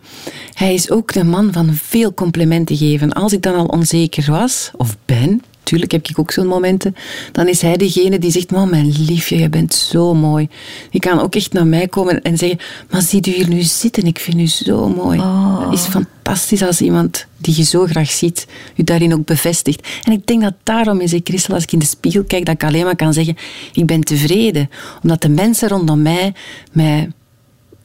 hij 0.52 0.74
is 0.74 0.90
ook 0.90 1.12
de 1.12 1.24
man 1.24 1.52
van 1.52 1.74
veel 1.74 2.14
complimenten 2.14 2.76
geven. 2.76 3.12
Als 3.12 3.32
ik 3.32 3.42
dan 3.42 3.54
al 3.54 3.66
onzeker 3.66 4.30
was, 4.30 4.70
of 4.76 4.96
ben, 5.04 5.42
natuurlijk 5.70 5.92
heb 5.92 6.08
ik 6.08 6.18
ook 6.18 6.32
zo'n 6.32 6.46
momenten, 6.46 6.94
dan 7.32 7.48
is 7.48 7.62
hij 7.62 7.76
degene 7.76 8.18
die 8.18 8.30
zegt, 8.30 8.50
man, 8.50 8.70
mijn 8.70 8.94
liefje, 8.98 9.38
je 9.38 9.48
bent 9.48 9.74
zo 9.74 10.14
mooi. 10.14 10.48
Die 10.90 11.00
kan 11.00 11.20
ook 11.20 11.34
echt 11.34 11.52
naar 11.52 11.66
mij 11.66 11.88
komen 11.88 12.22
en 12.22 12.38
zeggen, 12.38 12.58
maar 12.90 13.02
ziet 13.02 13.26
u 13.26 13.30
hier 13.30 13.48
nu 13.48 13.62
zitten, 13.62 14.02
ik 14.02 14.18
vind 14.18 14.38
u 14.38 14.46
zo 14.46 14.88
mooi. 14.88 15.18
Oh. 15.18 15.60
Dat 15.60 15.72
is 15.72 15.86
fantastisch 15.86 16.62
als 16.62 16.80
iemand 16.80 17.26
die 17.36 17.56
je 17.56 17.62
zo 17.62 17.86
graag 17.86 18.10
ziet, 18.10 18.46
u 18.76 18.84
daarin 18.84 19.14
ook 19.14 19.24
bevestigt. 19.24 19.88
En 20.02 20.12
ik 20.12 20.26
denk 20.26 20.42
dat 20.42 20.54
daarom 20.62 21.00
is, 21.00 21.14
Christel, 21.24 21.54
als 21.54 21.62
ik 21.62 21.72
in 21.72 21.78
de 21.78 21.86
spiegel 21.86 22.24
kijk, 22.24 22.44
dat 22.44 22.54
ik 22.54 22.64
alleen 22.64 22.84
maar 22.84 22.96
kan 22.96 23.12
zeggen, 23.12 23.36
ik 23.72 23.86
ben 23.86 24.00
tevreden. 24.00 24.70
Omdat 25.02 25.22
de 25.22 25.28
mensen 25.28 25.68
rondom 25.68 26.02
mij 26.02 26.34
mij 26.72 27.10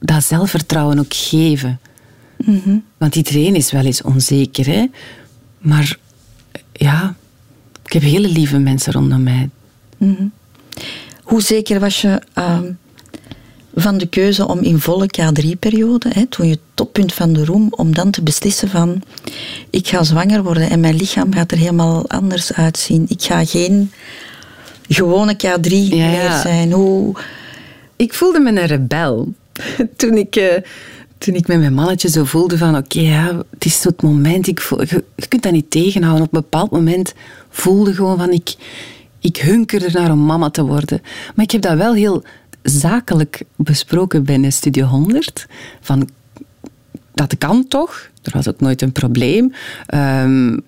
dat 0.00 0.24
zelfvertrouwen 0.24 0.98
ook 0.98 1.14
geven. 1.14 1.80
Mm 2.44 2.60
-hmm. 2.64 2.84
Want 2.96 3.16
iedereen 3.16 3.54
is 3.54 3.72
wel 3.72 3.84
eens 3.84 4.02
onzeker, 4.02 4.66
hè. 4.66 4.86
Maar 5.58 5.96
ja, 6.72 7.08
ik 7.08 7.23
heb 7.94 8.02
hele 8.02 8.28
lieve 8.28 8.58
mensen 8.58 8.92
rondom 8.92 9.22
mij. 9.22 9.50
Mm 9.98 10.14
-hmm. 10.18 10.32
Hoe 11.22 11.42
zeker 11.42 11.80
was 11.80 12.00
je 12.00 12.20
uh, 12.38 12.58
van 13.74 13.98
de 13.98 14.06
keuze 14.06 14.48
om 14.48 14.58
in 14.58 14.80
volle 14.80 15.06
K3-periode, 15.06 16.26
toen 16.28 16.48
je 16.48 16.58
toppunt 16.74 17.12
van 17.14 17.32
de 17.32 17.44
roem, 17.44 17.68
om 17.70 17.94
dan 17.94 18.10
te 18.10 18.22
beslissen 18.22 18.68
van 18.68 19.02
ik 19.70 19.88
ga 19.88 20.02
zwanger 20.02 20.42
worden 20.42 20.70
en 20.70 20.80
mijn 20.80 20.96
lichaam 20.96 21.32
gaat 21.34 21.52
er 21.52 21.58
helemaal 21.58 22.08
anders 22.08 22.52
uitzien. 22.52 23.04
Ik 23.08 23.22
ga 23.22 23.44
geen 23.44 23.92
gewone 24.88 25.34
K3 25.34 25.68
ja, 25.70 26.06
meer 26.06 26.30
zijn. 26.42 26.72
Hoe... 26.72 27.14
Ik 27.96 28.14
voelde 28.14 28.40
me 28.40 28.50
een 28.50 28.66
rebel 28.66 29.32
toen 29.96 30.16
ik... 30.16 30.36
Uh, 30.36 30.52
toen 31.18 31.34
ik 31.34 31.46
met 31.46 31.58
mijn 31.58 31.74
mannetje 31.74 32.08
zo 32.08 32.24
voelde 32.24 32.58
van 32.58 32.76
oké, 32.76 32.98
okay, 32.98 33.02
ja, 33.02 33.42
het 33.50 33.64
is 33.64 33.84
het 33.84 34.02
moment, 34.02 34.46
ik 34.46 34.60
voel, 34.60 34.80
je, 34.80 35.04
je, 35.16 35.26
kunt 35.28 35.42
dat 35.42 35.52
niet 35.52 35.70
tegenhouden. 35.70 36.26
Op 36.26 36.34
een 36.34 36.40
bepaald 36.40 36.70
moment 36.70 37.14
voelde 37.54 37.94
gewoon 37.94 38.18
van 38.18 38.30
ik, 38.30 38.54
ik 39.20 39.36
hunker 39.36 39.84
er 39.84 39.92
naar 39.92 40.10
om 40.10 40.24
mama 40.24 40.50
te 40.50 40.64
worden. 40.64 41.00
Maar 41.34 41.44
ik 41.44 41.50
heb 41.50 41.62
dat 41.62 41.76
wel 41.76 41.94
heel 41.94 42.22
zakelijk 42.62 43.42
besproken 43.56 44.24
binnen 44.24 44.52
Studio 44.52 44.86
100. 44.86 45.46
Van, 45.80 46.08
dat 47.14 47.38
kan 47.38 47.68
toch? 47.68 48.08
Er 48.22 48.32
was 48.32 48.48
ook 48.48 48.60
nooit 48.60 48.82
een 48.82 48.92
probleem. 48.92 49.52
Um, 49.94 50.60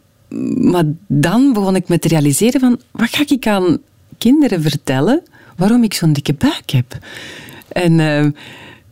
maar 0.70 0.84
dan 1.06 1.52
begon 1.52 1.76
ik 1.76 1.88
me 1.88 1.98
te 1.98 2.08
realiseren 2.08 2.60
van, 2.60 2.80
wat 2.90 3.08
ga 3.10 3.24
ik 3.26 3.46
aan 3.46 3.78
kinderen 4.18 4.62
vertellen 4.62 5.22
waarom 5.56 5.82
ik 5.82 5.94
zo'n 5.94 6.12
dikke 6.12 6.34
buik 6.34 6.70
heb? 6.70 6.98
En... 7.68 7.98
Uh, 7.98 8.26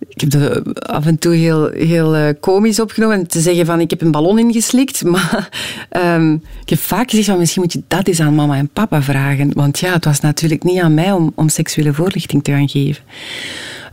ik 0.08 0.20
heb 0.20 0.30
dat 0.30 0.82
af 0.88 1.06
en 1.06 1.18
toe 1.18 1.34
heel, 1.34 1.70
heel 1.70 2.16
uh, 2.16 2.28
komisch 2.40 2.80
opgenomen. 2.80 3.26
Te 3.26 3.40
zeggen 3.40 3.66
van, 3.66 3.80
ik 3.80 3.90
heb 3.90 4.00
een 4.00 4.10
ballon 4.10 4.38
ingeslikt. 4.38 5.02
Maar 5.14 5.48
um, 5.90 6.42
ik 6.62 6.68
heb 6.68 6.78
vaak 6.78 7.10
gezegd 7.10 7.28
van, 7.28 7.38
misschien 7.38 7.62
moet 7.62 7.72
je 7.72 7.82
dat 7.88 8.08
eens 8.08 8.20
aan 8.20 8.34
mama 8.34 8.56
en 8.56 8.68
papa 8.68 9.02
vragen. 9.02 9.50
Want 9.52 9.78
ja, 9.78 9.92
het 9.92 10.04
was 10.04 10.20
natuurlijk 10.20 10.62
niet 10.62 10.80
aan 10.80 10.94
mij 10.94 11.12
om, 11.12 11.32
om 11.34 11.48
seksuele 11.48 11.92
voorlichting 11.92 12.44
te 12.44 12.50
gaan 12.50 12.68
geven. 12.68 13.02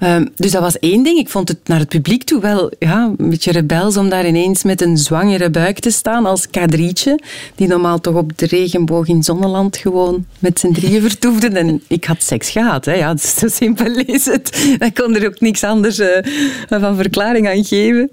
Um, 0.04 0.30
dus 0.36 0.52
dat 0.52 0.62
was 0.62 0.80
één 0.80 1.04
ding. 1.04 1.18
Ik 1.18 1.30
vond 1.30 1.48
het 1.48 1.58
naar 1.64 1.80
het 1.80 1.90
publiek 1.90 2.24
toe 2.24 2.42
wel 2.42 2.72
ja, 2.80 3.14
een 3.18 3.30
beetje 3.30 3.52
rebels 3.52 3.98
om 3.98 4.10
daar 4.10 4.28
ineens 4.28 4.64
met 4.64 4.82
een 4.82 4.98
zwangere 4.98 5.50
buik 5.50 5.80
te 5.80 5.92
staan 5.92 6.26
als 6.26 6.50
kadrietje, 6.50 7.20
die 7.56 7.68
normaal 7.68 8.00
toch 8.00 8.16
op 8.16 8.38
de 8.38 8.46
regenboog 8.46 9.08
in 9.08 9.24
Zonneland 9.24 9.78
gewoon 9.78 10.26
met 10.40 10.60
z'n 10.60 10.72
drieën 10.72 11.02
vertoefde. 11.10 11.48
En 11.48 11.82
ik 11.88 12.06
had 12.06 12.24
seks 12.24 12.50
gehad. 12.50 12.86
Hè. 12.86 12.94
Ja, 12.94 13.14
dus 13.14 13.36
zo 13.36 13.48
simpel 13.48 13.96
is 13.96 14.26
het. 14.26 14.76
Ik 14.80 14.94
kon 14.94 15.16
er 15.16 15.26
ook 15.26 15.40
niks 15.40 15.64
anders 15.64 16.00
uh, 16.00 16.18
van 16.68 16.96
verklaring 16.96 17.50
aan 17.50 17.64
geven. 17.64 18.12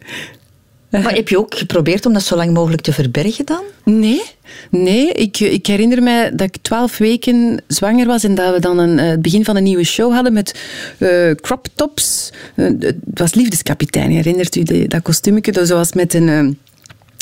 Maar 0.90 1.14
heb 1.14 1.28
je 1.28 1.38
ook 1.38 1.54
geprobeerd 1.54 2.06
om 2.06 2.12
dat 2.12 2.22
zo 2.22 2.36
lang 2.36 2.52
mogelijk 2.52 2.82
te 2.82 2.92
verbergen 2.92 3.46
dan? 3.46 3.62
Nee. 3.84 4.22
Nee, 4.70 5.12
ik, 5.12 5.40
ik 5.40 5.66
herinner 5.66 6.02
mij 6.02 6.30
dat 6.30 6.46
ik 6.46 6.56
twaalf 6.62 6.98
weken 6.98 7.62
zwanger 7.66 8.06
was 8.06 8.24
en 8.24 8.34
dat 8.34 8.54
we 8.54 8.60
dan 8.60 8.78
een, 8.78 8.98
eh, 8.98 9.08
het 9.08 9.22
begin 9.22 9.44
van 9.44 9.56
een 9.56 9.62
nieuwe 9.62 9.84
show 9.84 10.12
hadden 10.12 10.32
met 10.32 10.60
uh, 10.98 11.30
crop 11.30 11.66
tops. 11.74 12.30
Uh, 12.54 12.66
het 12.78 12.96
was 13.14 13.34
Liefdeskapitein, 13.34 14.10
herinnert 14.10 14.56
u 14.56 14.86
dat 14.86 15.02
kostuumje? 15.02 15.52
Dat 15.52 15.68
was 15.68 15.92
met 15.92 16.14
een... 16.14 16.58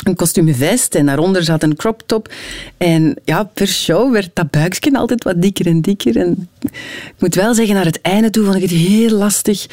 Een 0.04 0.16
kostuum 0.16 0.54
vest 0.54 0.94
en 0.94 1.06
daaronder 1.06 1.44
zat 1.44 1.62
een 1.62 1.76
crop 1.76 2.02
top. 2.06 2.32
En 2.76 3.16
ja, 3.24 3.44
per 3.44 3.66
show 3.66 4.12
werd 4.12 4.30
dat 4.34 4.50
buikje 4.50 4.98
altijd 4.98 5.24
wat 5.24 5.42
dikker 5.42 5.66
en 5.66 5.80
dikker. 5.80 6.16
En 6.16 6.48
ik 6.60 7.14
moet 7.18 7.34
wel 7.34 7.54
zeggen, 7.54 7.74
naar 7.74 7.84
het 7.84 8.00
einde 8.00 8.30
toe 8.30 8.44
vond 8.44 8.56
ik 8.56 8.62
het 8.62 8.70
heel 8.70 9.10
lastig 9.10 9.66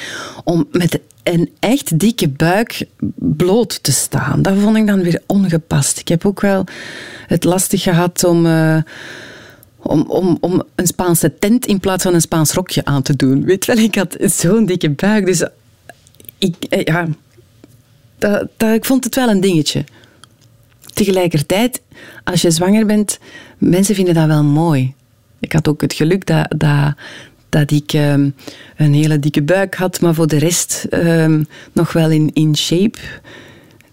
om 0.43 0.67
met 0.71 0.99
een 1.23 1.49
echt 1.59 1.99
dikke 1.99 2.29
buik 2.29 2.86
bloot 3.15 3.83
te 3.83 3.91
staan. 3.91 4.41
Dat 4.41 4.53
vond 4.57 4.77
ik 4.77 4.88
dan 4.88 5.03
weer 5.03 5.21
ongepast. 5.27 5.99
Ik 5.99 6.07
heb 6.07 6.25
ook 6.25 6.41
wel 6.41 6.65
het 7.27 7.43
lastig 7.43 7.81
gehad 7.81 8.23
om... 8.23 8.45
Uh, 8.45 8.77
om, 9.86 10.05
om, 10.07 10.38
om 10.39 10.63
een 10.75 10.88
Spaanse 10.88 11.33
tent 11.39 11.65
in 11.65 11.79
plaats 11.79 12.03
van 12.03 12.13
een 12.13 12.21
Spaans 12.21 12.51
rokje 12.51 12.86
aan 12.86 13.01
te 13.01 13.15
doen. 13.15 13.45
Weet 13.45 13.65
wel, 13.65 13.77
ik 13.77 13.95
had 13.95 14.17
zo'n 14.19 14.65
dikke 14.65 14.89
buik. 14.89 15.25
Dus 15.25 15.43
ik, 16.38 16.55
eh, 16.69 16.83
ja, 16.83 17.07
dat, 18.17 18.47
ik 18.73 18.86
vond 18.86 19.03
het 19.03 19.15
wel 19.15 19.29
een 19.29 19.41
dingetje. 19.41 19.83
Tegelijkertijd, 20.93 21.82
als 22.23 22.41
je 22.41 22.51
zwanger 22.51 22.86
bent, 22.86 23.19
mensen 23.58 23.95
vinden 23.95 24.13
dat 24.13 24.25
wel 24.25 24.43
mooi. 24.43 24.93
Ik 25.39 25.51
had 25.51 25.67
ook 25.67 25.82
het 25.82 25.93
geluk 25.93 26.25
dat, 26.25 26.53
dat, 26.58 26.93
dat 27.49 27.71
ik 27.71 27.93
um, 27.93 28.36
een 28.77 28.93
hele 28.93 29.19
dikke 29.19 29.41
buik 29.41 29.75
had, 29.75 30.01
maar 30.01 30.13
voor 30.13 30.27
de 30.27 30.38
rest 30.38 30.88
um, 30.91 31.45
nog 31.71 31.93
wel 31.93 32.10
in, 32.10 32.29
in 32.34 32.56
shape. 32.56 32.99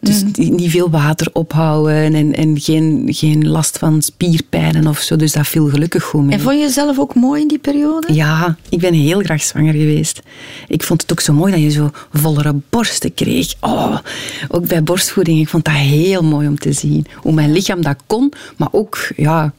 Dus 0.01 0.23
mm. 0.23 0.55
niet 0.55 0.71
veel 0.71 0.91
water 0.91 1.29
ophouden 1.33 2.15
en, 2.15 2.35
en 2.35 2.61
geen, 2.61 3.09
geen 3.11 3.49
last 3.49 3.79
van 3.79 4.03
spierpijnen 4.03 4.87
of 4.87 4.99
zo. 4.99 5.17
Dus 5.17 5.33
dat 5.33 5.47
viel 5.47 5.69
gelukkig 5.69 6.05
goed 6.05 6.25
mee. 6.25 6.35
En 6.35 6.41
vond 6.41 6.55
je 6.55 6.61
jezelf 6.61 6.99
ook 6.99 7.15
mooi 7.15 7.41
in 7.41 7.49
die 7.49 7.59
periode? 7.59 8.15
Ja, 8.15 8.57
ik 8.69 8.79
ben 8.79 8.95
heel 8.95 9.21
graag 9.21 9.43
zwanger 9.43 9.73
geweest. 9.73 10.21
Ik 10.69 10.83
vond 10.83 11.03
het 11.03 11.13
ook 11.13 11.21
zo 11.21 11.33
mooi 11.33 11.53
dat 11.53 11.61
je 11.61 11.71
zo 11.71 11.91
vollere 12.13 12.55
borsten 12.69 13.15
kreeg. 13.15 13.55
Oh, 13.61 13.99
ook 14.49 14.67
bij 14.67 14.83
borstvoeding. 14.83 15.41
Ik 15.41 15.49
vond 15.49 15.65
dat 15.65 15.75
heel 15.75 16.23
mooi 16.23 16.49
om 16.49 16.59
te 16.59 16.73
zien. 16.73 17.07
Hoe 17.15 17.33
mijn 17.33 17.53
lichaam 17.53 17.83
dat 17.83 17.97
kon, 18.07 18.33
maar 18.57 18.69
ook, 18.73 18.99
ja, 19.17 19.53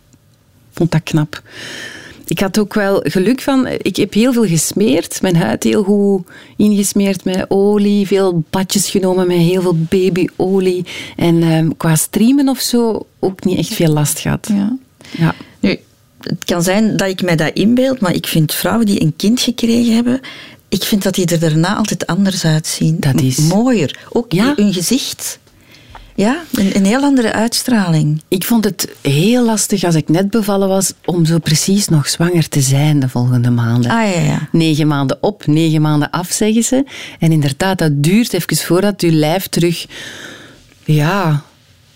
vond 0.72 0.92
dat 0.92 1.04
knap. 1.04 1.42
Ik 2.32 2.40
had 2.40 2.60
ook 2.60 2.74
wel 2.74 3.00
geluk 3.04 3.42
van, 3.42 3.68
ik 3.68 3.96
heb 3.96 4.14
heel 4.14 4.34
veel 4.34 4.46
gesmeerd. 4.46 5.22
Mijn 5.22 5.36
huid 5.36 5.64
heel 5.64 5.84
goed 5.84 6.28
ingesmeerd 6.58 7.24
met 7.24 7.46
olie. 7.48 8.08
Veel 8.08 8.44
badjes 8.50 8.90
genomen 8.90 9.28
met 9.28 9.38
heel 9.38 9.62
veel 9.62 9.78
babyolie. 9.90 10.86
En 11.16 11.44
um, 11.44 11.78
qua 11.78 11.96
streamen 11.96 12.50
of 12.50 12.60
zo 12.60 13.06
ook 13.20 13.44
niet 13.44 13.58
echt 13.58 13.74
veel 13.74 13.94
last 13.94 14.20
gehad. 14.20 14.50
Ja. 14.54 14.78
ja. 15.12 15.36
Nu, 15.60 15.80
het 16.22 16.46
kan 16.46 16.64
zijn 16.64 16.98
dat 16.98 17.08
ik 17.08 17.22
mij 17.22 17.36
dat 17.36 17.54
inbeeld, 17.54 18.00
maar 18.00 18.14
ik 18.14 18.28
vind 18.28 18.54
vrouwen 18.54 18.86
die 18.86 19.02
een 19.02 19.14
kind 19.16 19.42
gekregen 19.42 19.96
hebben, 19.96 20.20
ik 20.70 20.84
vind 20.84 21.04
dat 21.04 21.16
die 21.16 21.26
er 21.26 21.40
daarna 21.40 21.76
altijd 21.76 22.08
anders 22.08 22.46
uitzien. 22.46 22.98
Dat 23.00 23.22
is... 23.22 23.38
Mooier. 23.38 24.00
Ook 24.10 24.32
ja? 24.32 24.54
hun 24.56 24.74
gezicht. 24.74 25.40
Ja, 26.16 26.44
een, 26.52 26.76
een, 26.76 26.86
heel 26.86 27.02
andere 27.02 27.34
uitstraling. 27.34 28.22
Ik 28.28 28.44
vond 28.44 28.64
het 28.64 28.96
heel 29.02 29.46
lastig 29.46 29.84
als 29.84 29.96
ik 29.96 30.10
net 30.10 30.30
bevallen 30.30 30.68
was 30.68 30.94
om 31.06 31.26
zo 31.26 31.40
precies 31.40 31.88
nog 31.88 32.10
zwanger 32.10 32.50
te 32.50 32.62
zijn 32.62 33.00
de 33.00 33.10
volgende 33.10 33.50
maanden. 33.50 33.92
Ah, 33.92 34.14
ja, 34.14 34.22
ja. 34.22 34.48
Negen 34.52 34.88
maanden 34.88 35.18
op, 35.22 35.46
negen 35.46 35.82
maanden 35.82 36.10
af, 36.10 36.32
zeggen 36.32 36.64
ze. 36.64 36.86
En 37.20 37.32
inderdaad, 37.32 37.78
dat 37.78 38.04
duurt 38.04 38.34
even 38.34 38.58
voordat 38.58 39.02
je 39.02 39.12
lijf 39.12 39.48
terug 39.48 39.86
ja, 40.84 41.44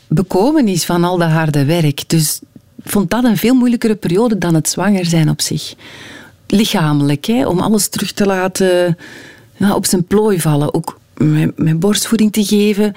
bekomen 0.08 0.68
is 0.68 0.86
van 0.86 1.04
al 1.04 1.18
dat 1.18 1.30
harde 1.30 1.66
werk. 1.66 2.10
Dus 2.10 2.40
ik 2.84 2.92
vond 2.92 3.10
dat 3.10 3.24
een 3.24 3.38
veel 3.38 3.56
moeilijkere 3.56 3.96
periode 3.96 4.38
dan 4.38 4.54
het 4.54 4.70
zwanger 4.70 5.06
zijn 5.06 5.30
op 5.30 5.42
zich. 5.42 5.74
Lichamelijk, 6.48 7.26
hè, 7.26 7.48
om 7.48 7.60
alles 7.60 7.88
terug 7.88 8.12
te 8.12 8.26
laten 8.26 8.98
ja, 9.58 9.76
op 9.76 9.86
zijn 9.86 10.06
plooi 10.06 10.42
vallen. 10.42 10.74
Ook 10.74 11.00
met 11.56 11.80
borstvoeding 11.80 12.32
te 12.32 12.46
geven 12.46 12.94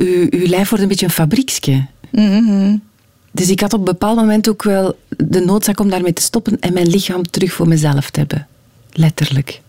uw, 0.00 0.26
uw 0.30 0.46
lijf 0.46 0.68
wordt 0.68 0.82
een 0.82 0.90
beetje 0.90 1.06
een 1.06 1.12
fabrieksje. 1.12 1.86
Mm 2.10 2.82
Dus 3.30 3.50
ik 3.50 3.60
had 3.60 3.72
op 3.72 3.78
een 3.78 3.84
bepaald 3.84 4.16
moment 4.16 4.48
ook 4.48 4.62
wel 4.62 4.98
de 5.16 5.40
noodzaak 5.40 5.80
om 5.80 5.90
daarmee 5.90 6.12
te 6.12 6.22
stoppen 6.22 6.60
en 6.60 6.72
mijn 6.72 6.88
lichaam 6.88 7.30
terug 7.30 7.52
voor 7.52 7.68
mezelf 7.68 8.10
te 8.10 8.18
hebben. 8.18 8.46
Letterlijk. 8.92 9.60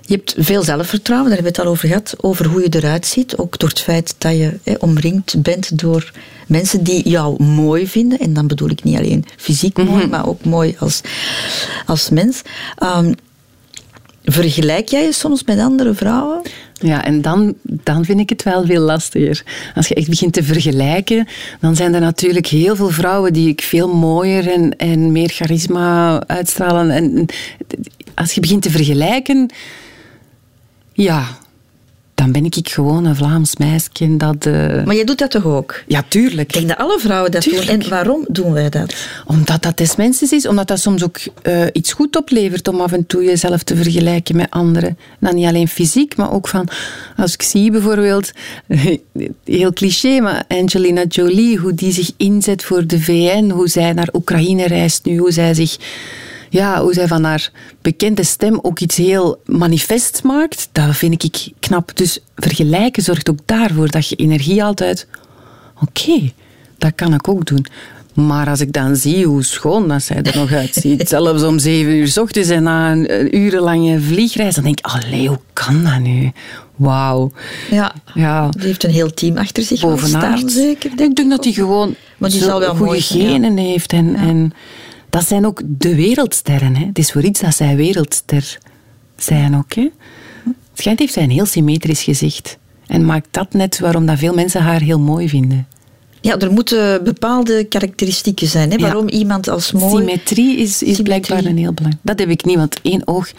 Je 0.00 0.14
hebt 0.14 0.34
veel 0.38 0.62
zelfvertrouwen, 0.62 1.28
daar 1.28 1.38
hebben 1.38 1.54
we 1.54 1.58
het 1.58 1.68
al 1.68 1.74
over 1.74 1.88
gehad, 1.88 2.14
over 2.20 2.46
hoe 2.46 2.60
je 2.60 2.76
eruit 2.76 3.06
ziet. 3.06 3.36
Ook 3.36 3.58
door 3.58 3.68
het 3.68 3.80
feit 3.80 4.14
dat 4.18 4.32
je 4.32 4.58
hè, 4.62 4.74
omringd 4.78 5.42
bent 5.42 5.78
door 5.78 6.12
mensen 6.46 6.82
die 6.82 7.08
jou 7.08 7.42
mooi 7.42 7.88
vinden. 7.88 8.18
En 8.18 8.32
dan 8.32 8.46
bedoel 8.46 8.70
ik 8.70 8.84
niet 8.84 8.98
alleen 8.98 9.24
fysiek 9.36 9.76
mooi, 9.76 10.02
mhm. 10.02 10.08
maar 10.08 10.26
ook 10.26 10.44
mooi 10.44 10.76
als, 10.78 11.00
als 11.86 12.10
mens. 12.10 12.42
Um, 12.82 13.14
vergelijk 14.24 14.88
jij 14.88 15.04
je 15.04 15.12
soms 15.12 15.44
met 15.44 15.58
andere 15.58 15.94
vrouwen? 15.94 16.42
Ja, 16.80 17.04
en 17.04 17.22
dan, 17.22 17.54
dan 17.62 18.04
vind 18.04 18.20
ik 18.20 18.28
het 18.28 18.42
wel 18.42 18.66
veel 18.66 18.80
lastiger. 18.80 19.42
Als 19.74 19.88
je 19.88 19.94
echt 19.94 20.08
begint 20.08 20.32
te 20.32 20.42
vergelijken, 20.42 21.26
dan 21.60 21.76
zijn 21.76 21.94
er 21.94 22.00
natuurlijk 22.00 22.46
heel 22.46 22.76
veel 22.76 22.90
vrouwen 22.90 23.32
die 23.32 23.48
ik 23.48 23.62
veel 23.62 23.94
mooier 23.94 24.52
en, 24.52 24.76
en 24.76 25.12
meer 25.12 25.28
charisma 25.28 26.22
uitstralen. 26.26 26.90
En 26.90 27.26
als 28.14 28.32
je 28.32 28.40
begint 28.40 28.62
te 28.62 28.70
vergelijken, 28.70 29.50
ja, 30.92 31.38
dan 32.18 32.32
ben 32.32 32.44
ik 32.44 32.68
gewoon 32.68 33.04
een 33.04 33.16
Vlaams 33.16 33.56
meisje 33.56 34.16
dat... 34.16 34.46
Uh... 34.46 34.84
Maar 34.84 34.94
je 34.94 35.04
doet 35.04 35.18
dat 35.18 35.30
toch 35.30 35.44
ook? 35.44 35.82
Ja, 35.86 36.04
tuurlijk. 36.08 36.48
Ik 36.48 36.52
denk 36.52 36.68
dat 36.68 36.78
alle 36.78 36.98
vrouwen 36.98 37.30
dat 37.30 37.42
doen. 37.42 37.60
En 37.60 37.88
waarom 37.88 38.24
doen 38.28 38.52
wij 38.52 38.68
dat? 38.68 38.94
Omdat 39.26 39.62
dat 39.62 39.76
des 39.76 39.96
mensen 39.96 40.30
is. 40.30 40.46
Omdat 40.46 40.68
dat 40.68 40.80
soms 40.80 41.04
ook 41.04 41.18
uh, 41.42 41.62
iets 41.72 41.92
goed 41.92 42.16
oplevert 42.16 42.68
om 42.68 42.80
af 42.80 42.92
en 42.92 43.06
toe 43.06 43.24
jezelf 43.24 43.62
te 43.62 43.76
vergelijken 43.76 44.36
met 44.36 44.50
anderen. 44.50 44.98
Dan 45.20 45.34
niet 45.34 45.46
alleen 45.46 45.68
fysiek, 45.68 46.16
maar 46.16 46.32
ook 46.32 46.48
van... 46.48 46.68
Als 47.16 47.34
ik 47.34 47.42
zie 47.42 47.70
bijvoorbeeld... 47.70 48.30
Heel 49.44 49.72
cliché, 49.72 50.20
maar 50.20 50.44
Angelina 50.48 51.04
Jolie, 51.08 51.56
hoe 51.56 51.74
die 51.74 51.92
zich 51.92 52.10
inzet 52.16 52.64
voor 52.64 52.86
de 52.86 53.00
VN, 53.00 53.50
hoe 53.50 53.68
zij 53.68 53.92
naar 53.92 54.08
Oekraïne 54.12 54.66
reist 54.66 55.04
nu, 55.04 55.18
hoe 55.18 55.32
zij 55.32 55.54
zich 55.54 55.76
ja, 56.48 56.82
hoe 56.82 56.92
zij 56.92 57.06
van 57.06 57.24
haar 57.24 57.50
bekende 57.82 58.24
stem 58.24 58.58
ook 58.62 58.78
iets 58.80 58.96
heel 58.96 59.40
manifest 59.44 60.22
maakt, 60.22 60.68
dat 60.72 60.96
vind 60.96 61.24
ik 61.24 61.48
knap. 61.58 61.96
Dus 61.96 62.20
vergelijken 62.36 63.02
zorgt 63.02 63.30
ook 63.30 63.38
daarvoor 63.44 63.90
dat 63.90 64.08
je 64.08 64.16
energie 64.16 64.64
uit... 64.64 65.06
Oké, 65.82 66.32
dat 66.78 66.92
kan 66.94 67.14
ik 67.14 67.28
ook 67.28 67.46
doen. 67.46 67.66
Maar 68.14 68.48
als 68.48 68.60
ik 68.60 68.72
dan 68.72 68.96
zie 68.96 69.26
hoe 69.26 69.44
schoon 69.44 69.88
dat 69.88 70.02
zij 70.02 70.22
er 70.22 70.36
nog 70.36 70.52
uitziet, 70.52 71.08
zelfs 71.08 71.42
om 71.42 71.58
zeven 71.58 71.92
uur 71.92 72.08
s 72.08 72.18
ochtends 72.18 72.48
en 72.48 72.62
na 72.62 72.92
een 72.92 73.36
urenlange 73.36 74.00
vliegreis, 74.00 74.54
dan 74.54 74.64
denk 74.64 74.78
ik, 74.78 74.84
allee, 74.84 75.28
hoe 75.28 75.40
kan 75.52 75.84
dat 75.84 76.00
nu? 76.00 76.32
Wauw. 76.76 77.32
Ja, 77.70 77.94
ja. 78.14 78.48
die 78.48 78.66
heeft 78.66 78.84
een 78.84 78.90
heel 78.90 79.14
team 79.14 79.36
achter 79.36 79.62
zich 79.62 79.78
staan, 79.78 80.50
zeker. 80.50 80.96
Denk 80.96 81.10
ik 81.10 81.16
denk 81.16 81.30
dat 81.30 81.44
hij 81.44 81.52
gewoon 81.52 81.94
maar 82.18 82.30
die 82.30 82.42
zal 82.42 82.60
wel 82.60 82.74
goede 82.74 83.02
genen 83.02 83.56
heeft 83.56 83.92
en... 83.92 84.14
en 84.14 84.52
dat 85.10 85.26
zijn 85.26 85.46
ook 85.46 85.62
de 85.66 85.94
wereldsterren. 85.94 86.76
Hè. 86.76 86.86
Het 86.86 86.98
is 86.98 87.12
voor 87.12 87.22
iets 87.22 87.40
dat 87.40 87.54
zij 87.56 87.76
wereldster 87.76 88.58
zijn 89.16 89.56
ook. 89.56 89.74
Hè. 89.74 89.88
Het 90.74 90.98
heeft 90.98 91.12
zij 91.12 91.22
een 91.22 91.30
heel 91.30 91.46
symmetrisch 91.46 92.02
gezicht. 92.02 92.58
En 92.86 93.04
maakt 93.04 93.28
dat 93.30 93.52
net 93.52 93.78
waarom 93.78 94.06
dat 94.06 94.18
veel 94.18 94.34
mensen 94.34 94.62
haar 94.62 94.80
heel 94.80 94.98
mooi 95.00 95.28
vinden. 95.28 95.66
Ja, 96.20 96.38
er 96.38 96.52
moeten 96.52 97.04
bepaalde 97.04 97.64
karakteristieken 97.64 98.46
zijn. 98.46 98.70
Hè, 98.70 98.76
Ja. 98.76 98.82
waarom 98.82 99.08
iemand 99.08 99.48
als 99.48 99.72
mooi... 99.72 99.96
Symmetrie 99.96 100.56
is, 100.56 100.62
is 100.62 100.78
Symmetrie. 100.78 101.02
blijkbaar 101.02 101.44
een 101.44 101.58
heel 101.58 101.72
belangrijk. 101.72 102.04
Dat 102.06 102.18
heb 102.18 102.28
ik 102.28 102.44
niet, 102.44 102.56
want 102.56 102.80
één 102.82 103.06
oog 103.06 103.30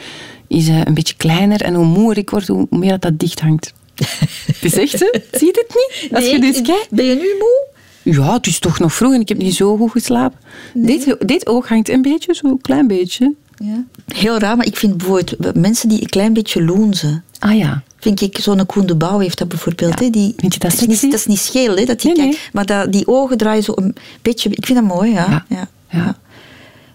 is 0.48 0.68
eh, 0.68 0.82
een 0.84 0.94
beetje 0.94 1.16
kleiner 1.18 1.62
en 1.62 1.74
hoe 1.74 1.86
moeier 1.86 2.18
ik 2.18 2.30
word, 2.30 2.48
hoe 2.48 2.68
meer 2.70 2.90
dat, 2.90 3.02
dat 3.02 3.20
dicht 3.20 3.40
hangt. 3.40 3.74
Het 4.46 4.58
is 4.62 4.74
echt, 4.78 5.00
hè? 5.00 5.10
Zie 5.32 5.48
je 5.48 5.66
het 5.68 5.76
niet? 5.76 6.14
Als 6.16 6.26
je 6.26 6.38
Nee, 6.38 6.52
dus 6.54 6.62
kijkt. 6.62 6.88
Ben 6.90 7.06
je 7.06 7.16
nu 7.16 7.36
moe? 7.40 7.68
Ja, 8.12 8.34
het 8.34 8.48
is 8.48 8.60
toch 8.60 8.80
nog 8.80 8.94
vroeg 8.94 9.14
en 9.14 9.20
ik 9.20 9.30
heb 9.30 9.38
niet 9.38 9.56
zo 9.56 9.78
goed 9.78 9.92
geslapen. 9.92 10.40
Dit, 10.74 11.16
dit 11.20 11.48
oog 11.48 11.68
hangt 11.68 11.90
een 11.90 12.02
beetje, 12.02 12.34
zo'n 12.34 12.62
klein 12.62 12.88
beetje. 12.88 13.36
Ja. 13.64 13.84
Heel 14.16 14.38
raar, 14.38 14.58
maar 14.58 14.66
ik 14.66 14.78
vind 14.78 14.98
bijvoorbeeld 14.98 15.56
mensen 15.56 15.90
die 15.90 16.02
een 16.02 16.10
klein 16.10 16.34
beetje 16.34 16.64
loenzen. 16.64 17.24
Ah 17.40 17.58
ja. 17.58 17.84
Vind 18.00 18.22
ik, 18.22 18.38
zo'n 18.42 18.66
Koen 18.66 18.86
de 18.86 18.96
Bouw 18.96 19.20
heeft 19.20 19.38
dat 19.38 19.48
bijvoorbeeld. 19.48 20.00
Ja. 20.00 20.06
Hè, 20.06 20.10
die, 20.12 20.34
Vind 20.38 20.54
je 20.54 20.60
dat 20.60 20.74
is 20.74 20.80
niet, 20.80 21.02
dat 21.02 21.14
is 21.14 21.26
niet 21.26 21.40
scheel, 21.40 21.76
hè, 21.76 21.86
dat 21.86 22.02
die 22.02 22.16
Nee, 22.16 22.26
nee. 22.26 22.34
kijkt, 22.34 22.54
maar 22.54 22.66
dat, 22.66 22.92
die 22.92 23.08
ogen 23.08 23.38
draaien 23.38 23.64
zo 23.64 23.72
een 23.76 23.96
beetje... 24.22 24.50
Ik 24.50 24.66
vind 24.66 24.80
dat 24.80 24.88
mooi, 24.88 25.12
ja. 25.12 25.30
Ja. 25.30 25.46
ja. 25.50 25.68
Ja. 25.90 26.18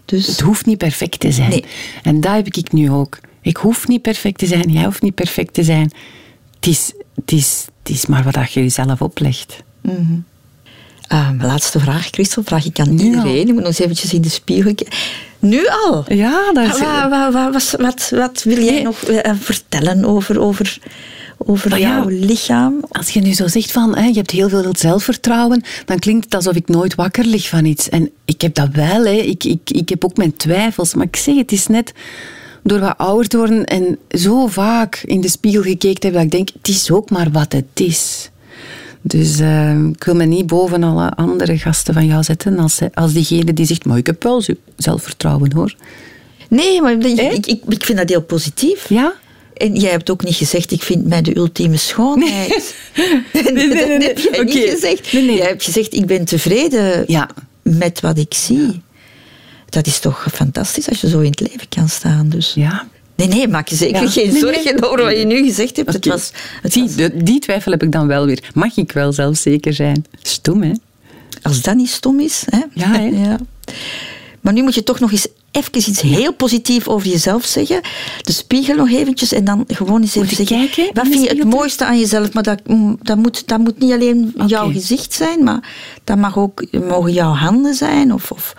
Dus, 0.05 0.27
Het 0.27 0.41
hoeft 0.41 0.67
niet 0.67 0.79
perfect 0.79 1.21
te 1.21 1.33
zijn. 1.33 1.51
Nee. 1.51 1.65
En 2.03 2.21
dat 2.21 2.33
heb 2.35 2.47
ik 2.47 2.73
nu 2.73 2.91
ook. 2.91 3.19
Ik 3.41 3.57
hoef 3.57 3.89
niet 3.89 4.03
perfect 4.03 4.39
te 4.39 4.47
zijn, 4.47 4.73
jij 4.73 4.85
hoeft 4.85 5.03
niet 5.03 5.15
perfect 5.15 5.55
te 5.55 5.63
zijn. 5.63 5.93
Het 6.55 6.67
is, 6.67 6.93
het 7.15 7.33
is, 7.33 7.67
het 7.83 7.89
is 7.95 8.07
maar 8.07 8.23
wat 8.23 8.53
je 8.53 8.61
jezelf 8.61 9.03
oplegt. 9.03 9.63
Ah, 11.15 11.31
mijn 11.31 11.47
laatste 11.49 11.81
vraag, 11.81 12.09
Christel, 12.11 12.43
vraag 12.45 12.65
ik 12.65 12.79
aan 12.79 12.99
iedereen. 12.99 13.47
Je 13.47 13.53
moet 13.53 13.57
nog 13.63 13.67
eens 13.67 13.79
eventjes 13.79 14.13
in 14.13 14.23
de 14.23 14.29
spiegel 14.29 14.75
kijken. 14.75 14.97
Nu 15.39 15.67
al? 15.67 16.05
Ja, 16.09 16.53
dat 16.53 16.65
is... 16.65 16.79
Wat, 16.81 17.09
wat, 17.11 17.33
wat, 17.33 17.53
wat, 17.53 17.75
wat, 17.81 18.11
wat 18.11 18.43
wil 18.43 18.63
jij 18.63 18.73
Nee. 18.73 18.83
nog 18.83 19.03
eh, 19.03 19.33
vertellen 19.41 20.05
over, 20.05 20.41
over, 20.41 20.79
over 21.39 21.71
Maar 21.71 21.79
ja. 21.79 21.89
jouw 21.89 22.09
lichaam? 22.09 22.85
Als 22.91 23.11
je 23.11 23.21
nu 23.21 23.33
zo 23.33 23.49
zegt 23.49 23.73
van, 23.73 23.97
hè, 23.97 24.07
je 24.07 24.15
hebt 24.15 24.31
heel 24.31 24.49
veel 24.49 24.73
zelfvertrouwen, 24.73 25.63
dan 25.85 25.99
klinkt 25.99 26.25
het 26.25 26.35
alsof 26.35 26.55
ik 26.55 26.69
nooit 26.69 26.95
wakker 26.95 27.25
lig 27.25 27.49
van 27.49 27.65
iets. 27.65 27.89
En 27.89 28.11
ik 28.25 28.41
heb 28.41 28.55
dat 28.55 28.69
wel, 28.73 29.05
hè. 29.05 29.13
Ik, 29.13 29.45
ik, 29.45 29.71
ik 29.71 29.89
heb 29.89 30.05
ook 30.05 30.17
mijn 30.17 30.37
twijfels. 30.37 30.95
Maar 30.95 31.07
ik 31.07 31.17
zeg, 31.17 31.37
het 31.37 31.53
is 31.53 31.67
net 31.67 31.93
door 32.63 32.81
wat 32.81 32.99
ouder 32.99 33.29
te 33.29 33.37
worden 33.37 33.65
en 33.65 33.99
zo 34.09 34.47
vaak 34.47 35.03
in 35.05 35.21
de 35.21 35.29
spiegel 35.29 35.63
gekeken 35.63 36.01
hebben, 36.01 36.13
dat 36.13 36.23
ik 36.23 36.31
denk, 36.31 36.49
het 36.63 36.69
is 36.69 36.91
ook 36.91 37.11
maar 37.11 37.31
wat 37.31 37.53
het 37.53 37.65
is. 37.75 38.31
Dus 39.07 39.39
eh, 39.39 39.85
ik 39.87 40.05
wil 40.05 40.15
me 40.15 40.25
niet 40.25 40.47
boven 40.47 40.83
alle 40.83 41.11
andere 41.11 41.59
gasten 41.59 41.95
van 41.95 42.07
jou 42.07 42.23
zetten 42.23 42.59
als, 42.59 42.79
als 42.95 43.13
diegene 43.13 43.53
die 43.53 43.67
zegt, 43.67 43.85
maar 43.85 43.97
ik 43.99 44.07
heb 44.07 44.23
wel 44.23 44.43
zelfvertrouwen 44.77 45.53
hoor. 45.53 45.75
Nee, 46.49 46.83
maar 46.83 46.93
ik, 46.93 47.05
ik, 47.05 47.47
ik, 47.47 47.63
ik 47.69 47.85
vind 47.85 47.99
dat 47.99 48.09
heel 48.09 48.23
positief. 48.23 48.89
Ja? 48.89 49.15
En 49.55 49.75
jij 49.75 49.91
hebt 49.91 50.11
ook 50.11 50.25
niet 50.25 50.35
gezegd, 50.35 50.71
ik 50.73 50.83
vind 50.83 51.07
mij 51.07 51.23
de 51.23 51.37
ultieme 51.37 51.77
schoonheid. 51.77 52.75
Nee, 53.33 53.43
nee, 53.53 53.67
nee, 53.67 53.99
nee. 53.99 54.15
Dat 54.15 54.23
heb 54.23 54.33
jij 54.33 54.45
niet 54.45 54.71
gezegd. 54.71 55.13
Nee, 55.13 55.23
nee. 55.25 55.37
Jij 55.37 55.47
hebt 55.47 55.65
gezegd, 55.65 55.95
ik 55.95 56.07
ben 56.07 56.25
tevreden 56.25 57.05
Ja. 57.07 57.29
met 57.63 58.01
wat 58.01 58.19
ik 58.19 58.35
zie. 58.35 58.83
Dat 59.69 59.87
is 59.87 59.99
toch 59.99 60.27
fantastisch 60.33 60.89
als 60.89 61.01
je 61.01 61.09
zo 61.09 61.19
in 61.21 61.31
het 61.31 61.41
leven 61.41 61.69
kan 61.69 61.89
staan. 61.89 62.29
Dus. 62.29 62.53
Ja. 62.55 62.89
Nee, 63.17 63.29
nee, 63.29 63.49
maak 63.49 63.69
je 63.69 63.77
zeker 63.77 64.03
Ja. 64.03 64.09
geen 64.09 64.31
Nee, 64.31 64.41
zorgen 64.41 64.65
nee. 64.75 64.91
over 64.91 65.05
wat 65.05 65.19
je 65.19 65.25
nu 65.27 65.45
gezegd 65.45 65.77
hebt. 65.77 65.93
Het 65.93 66.07
was, 66.07 66.31
het 66.63 66.75
was- 66.81 66.95
de- 66.95 67.23
die 67.23 67.39
twijfel 67.41 67.73
heb 67.73 67.83
ik 67.83 67.93
dan 67.93 68.07
wel 68.07 68.27
weer. 68.27 68.51
Mag 68.55 68.77
ik 68.77 68.93
wel 68.93 69.13
zelfzeker 69.13 69.73
zijn? 69.73 70.05
Stom, 70.23 70.63
hè? 70.63 70.73
als 71.43 71.63
dat 71.63 71.75
niet 71.77 71.89
stom 71.91 72.21
is. 72.21 72.45
Hè? 72.51 72.61
Ja, 72.75 72.87
hè? 72.93 73.35
Maar 74.41 74.53
nu 74.53 74.63
moet 74.63 74.75
je 74.75 74.83
toch 74.83 75.01
nog 75.01 75.13
eens 75.13 75.27
even 75.51 75.77
iets 75.77 76.01
heel 76.01 76.33
positiefs 76.35 76.89
over 76.89 77.09
jezelf 77.09 77.45
zeggen. 77.45 77.81
De 78.23 78.33
spiegel 78.33 78.75
nog 78.77 78.91
eventjes 78.91 79.33
en 79.33 79.45
dan 79.45 79.65
gewoon 79.69 80.01
eens 80.01 80.15
even 80.17 80.37
zeggen. 80.37 80.57
kijken 80.57 80.95
wat 80.95 81.07
vind 81.09 81.23
je 81.23 81.29
het 81.37 81.45
mooiste 81.45 81.85
aan 81.85 81.99
jezelf? 81.99 82.33
Maar 82.33 82.43
dat, 82.43 82.61
mm, 82.67 82.99
dat, 83.03 83.17
moet, 83.17 83.49
dat 83.49 83.59
moet 83.59 83.79
niet 83.79 83.93
alleen 83.93 84.35
jouw 84.47 84.73
gezicht 84.73 85.13
zijn, 85.13 85.45
maar 85.45 85.69
dat 86.05 86.17
mag 86.17 86.39
ook, 86.39 86.65
mogen 86.89 87.13
jouw 87.13 87.33
handen 87.33 87.75
zijn. 87.75 88.13
Of, 88.13 88.31
of, 88.31 88.55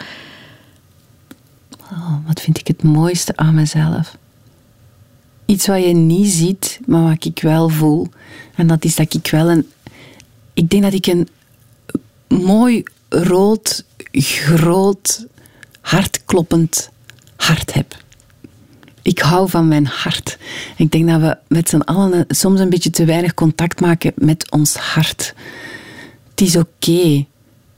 Oh, 1.92 2.16
wat 2.28 2.42
vind 2.42 2.60
ik 2.60 2.68
het 2.68 2.84
mooiste 2.84 3.32
aan 3.36 3.54
mezelf? 3.56 4.18
Iets 5.46 5.68
wat 5.68 5.84
je 5.84 5.94
niet 5.94 6.32
ziet, 6.32 6.80
maar 6.86 7.04
wat 7.04 7.26
ik 7.26 7.42
wel 7.42 7.70
voel. 7.70 8.08
En 8.56 8.68
dat 8.68 8.84
is 8.86 8.96
dat 8.96 9.14
ik 9.14 9.28
wel 9.32 9.50
een... 9.50 9.70
Ik 10.54 10.70
denk 10.70 10.84
dat 10.84 10.94
ik 10.94 11.06
een 11.06 11.28
mooi, 12.28 12.84
rood, 13.10 13.86
groot, 14.12 15.26
hartkloppend 15.82 16.90
hart 17.36 17.74
heb. 17.74 18.04
Ik 19.02 19.20
hou 19.20 19.50
van 19.50 19.68
mijn 19.68 19.86
hart. 19.86 20.38
Ik 20.78 20.92
denk 20.92 21.08
dat 21.08 21.22
we 21.22 21.38
met 21.48 21.70
z'n 21.70 21.78
allen 21.80 22.26
soms 22.28 22.60
een 22.60 22.70
beetje 22.70 22.90
te 22.90 23.06
weinig 23.06 23.34
contact 23.34 23.82
maken 23.82 24.12
met 24.16 24.52
ons 24.52 24.76
hart. 24.76 25.34
Het 26.30 26.42
is 26.42 26.56
oké. 26.56 27.26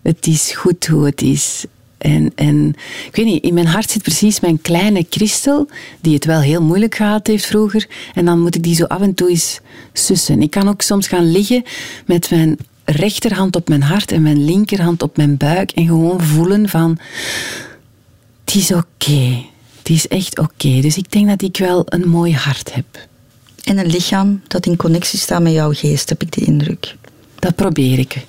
Het 0.02 0.28
is 0.28 0.52
goed 0.52 0.88
hoe 0.88 1.06
het 1.06 1.22
is. 1.22 1.66
En, 1.98 2.32
en 2.36 2.76
ik 3.08 3.16
weet 3.16 3.26
niet, 3.26 3.44
in 3.44 3.54
mijn 3.54 3.68
hart 3.68 3.90
zit 3.92 4.04
precies 4.04 4.40
mijn 4.40 4.62
kleine 4.62 5.06
Christel, 5.10 5.70
die 6.02 6.14
het 6.14 6.26
wel 6.26 6.40
heel 6.40 6.62
moeilijk 6.62 6.96
gehad 6.96 7.28
heeft 7.28 7.46
vroeger. 7.46 7.88
En 8.14 8.26
dan 8.26 8.40
moet 8.40 8.56
ik 8.56 8.64
die 8.64 8.76
zo 8.76 8.84
af 8.84 9.02
en 9.02 9.14
toe 9.14 9.30
eens 9.30 9.60
sussen. 9.94 10.42
Ik 10.42 10.52
kan 10.52 10.68
ook 10.68 10.82
soms 10.82 11.08
gaan 11.08 11.32
liggen 11.32 11.64
met 12.06 12.30
mijn 12.30 12.58
rechterhand 12.86 13.56
op 13.56 13.70
mijn 13.70 13.84
hart 13.84 14.12
en 14.12 14.22
mijn 14.22 14.46
linkerhand 14.46 15.02
op 15.04 15.18
mijn 15.18 15.38
buik 15.38 15.72
en 15.72 15.86
gewoon 15.86 16.22
voelen 16.22 16.70
van, 16.70 16.98
het 18.46 18.56
is 18.56 18.72
oké. 18.72 19.46
Het 19.78 19.90
is 19.90 20.08
echt 20.08 20.40
oké. 20.40 20.80
Dus 20.82 20.98
ik 20.98 21.12
denk 21.12 21.28
dat 21.28 21.42
ik 21.42 21.58
wel 21.58 21.84
een 21.86 22.10
mooi 22.10 22.34
hart 22.34 22.74
heb. 22.74 22.86
en 23.64 23.78
een 23.78 23.86
lichaam 23.86 24.42
dat 24.48 24.66
in 24.66 24.76
connectie 24.76 25.20
staat 25.20 25.42
met 25.42 25.54
jouw 25.54 25.74
geest, 25.74 26.10
heb 26.10 26.22
ik 26.22 26.32
de 26.32 26.42
indruk. 26.42 26.96
Dat 27.40 27.56
probeer 27.56 28.00
ik. 28.00 28.26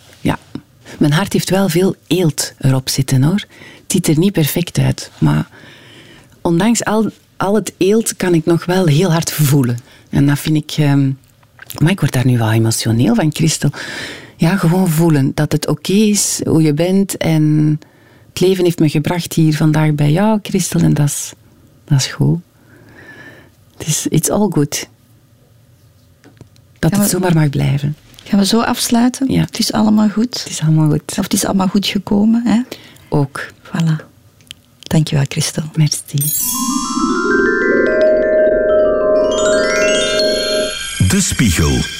Mijn 0.98 1.12
hart 1.12 1.32
heeft 1.32 1.50
wel 1.50 1.68
veel 1.68 1.94
eelt 2.06 2.52
erop 2.58 2.88
zitten, 2.88 3.22
hoor. 3.22 3.44
Het 3.82 3.92
ziet 3.92 4.08
er 4.08 4.18
niet 4.18 4.32
perfect 4.32 4.78
uit, 4.78 5.10
maar 5.18 5.48
ondanks 6.42 6.84
al, 6.84 7.10
al 7.36 7.54
het 7.54 7.72
eelt 7.76 8.16
kan 8.16 8.34
ik 8.34 8.44
nog 8.44 8.64
wel 8.64 8.86
heel 8.86 9.12
hard 9.12 9.32
voelen. 9.32 9.78
En 10.10 10.26
dat 10.26 10.38
vind 10.38 10.56
ik... 10.56 10.70
ehm, 10.84 11.10
maar 11.78 11.90
ik 11.90 12.00
word 12.00 12.12
daar 12.12 12.26
nu 12.26 12.38
wel 12.38 12.52
emotioneel 12.52 13.14
van, 13.14 13.30
Christel. 13.34 13.70
Ja, 14.36 14.56
gewoon 14.56 14.88
voelen 14.88 15.32
dat 15.34 15.52
het 15.52 15.68
oké 15.68 15.92
is 15.92 16.40
hoe 16.44 16.62
je 16.62 16.74
bent 16.74 17.16
en 17.16 17.76
het 18.28 18.40
leven 18.40 18.64
heeft 18.64 18.78
me 18.78 18.88
gebracht 18.88 19.32
hier 19.32 19.56
vandaag 19.56 19.92
bij 19.94 20.12
jou, 20.12 20.38
Christel, 20.42 20.80
en 20.80 20.94
dat 20.94 21.06
is, 21.06 21.32
dat 21.84 21.98
is 22.00 22.06
goed. 22.06 22.38
Het 23.76 23.86
is 23.86 24.06
it's 24.06 24.28
all 24.30 24.48
good. 24.50 24.88
Dat 26.78 26.90
Ja, 26.90 26.96
maar- 26.96 27.00
het 27.00 27.10
zomaar 27.10 27.34
mag 27.34 27.48
blijven. 27.48 27.96
Gaan 28.28 28.38
we 28.38 28.46
zo 28.46 28.60
afsluiten? 28.60 29.32
Ja. 29.32 29.40
Het 29.40 29.58
is 29.58 29.72
allemaal 29.72 30.08
goed. 30.08 30.38
Het 30.38 30.48
is 30.48 30.60
allemaal 30.60 30.88
goed. 30.88 31.18
Of 31.18 31.24
het 31.24 31.32
is 31.32 31.44
allemaal 31.44 31.68
goed 31.68 31.86
gekomen. 31.86 32.42
Hè? 32.44 32.60
Ook. 33.08 33.52
Voilà. 33.62 34.04
Dankjewel, 34.82 35.24
Christel. 35.28 35.64
Merci. 35.74 36.16
De 41.08 41.20
Spiegel. 41.20 41.97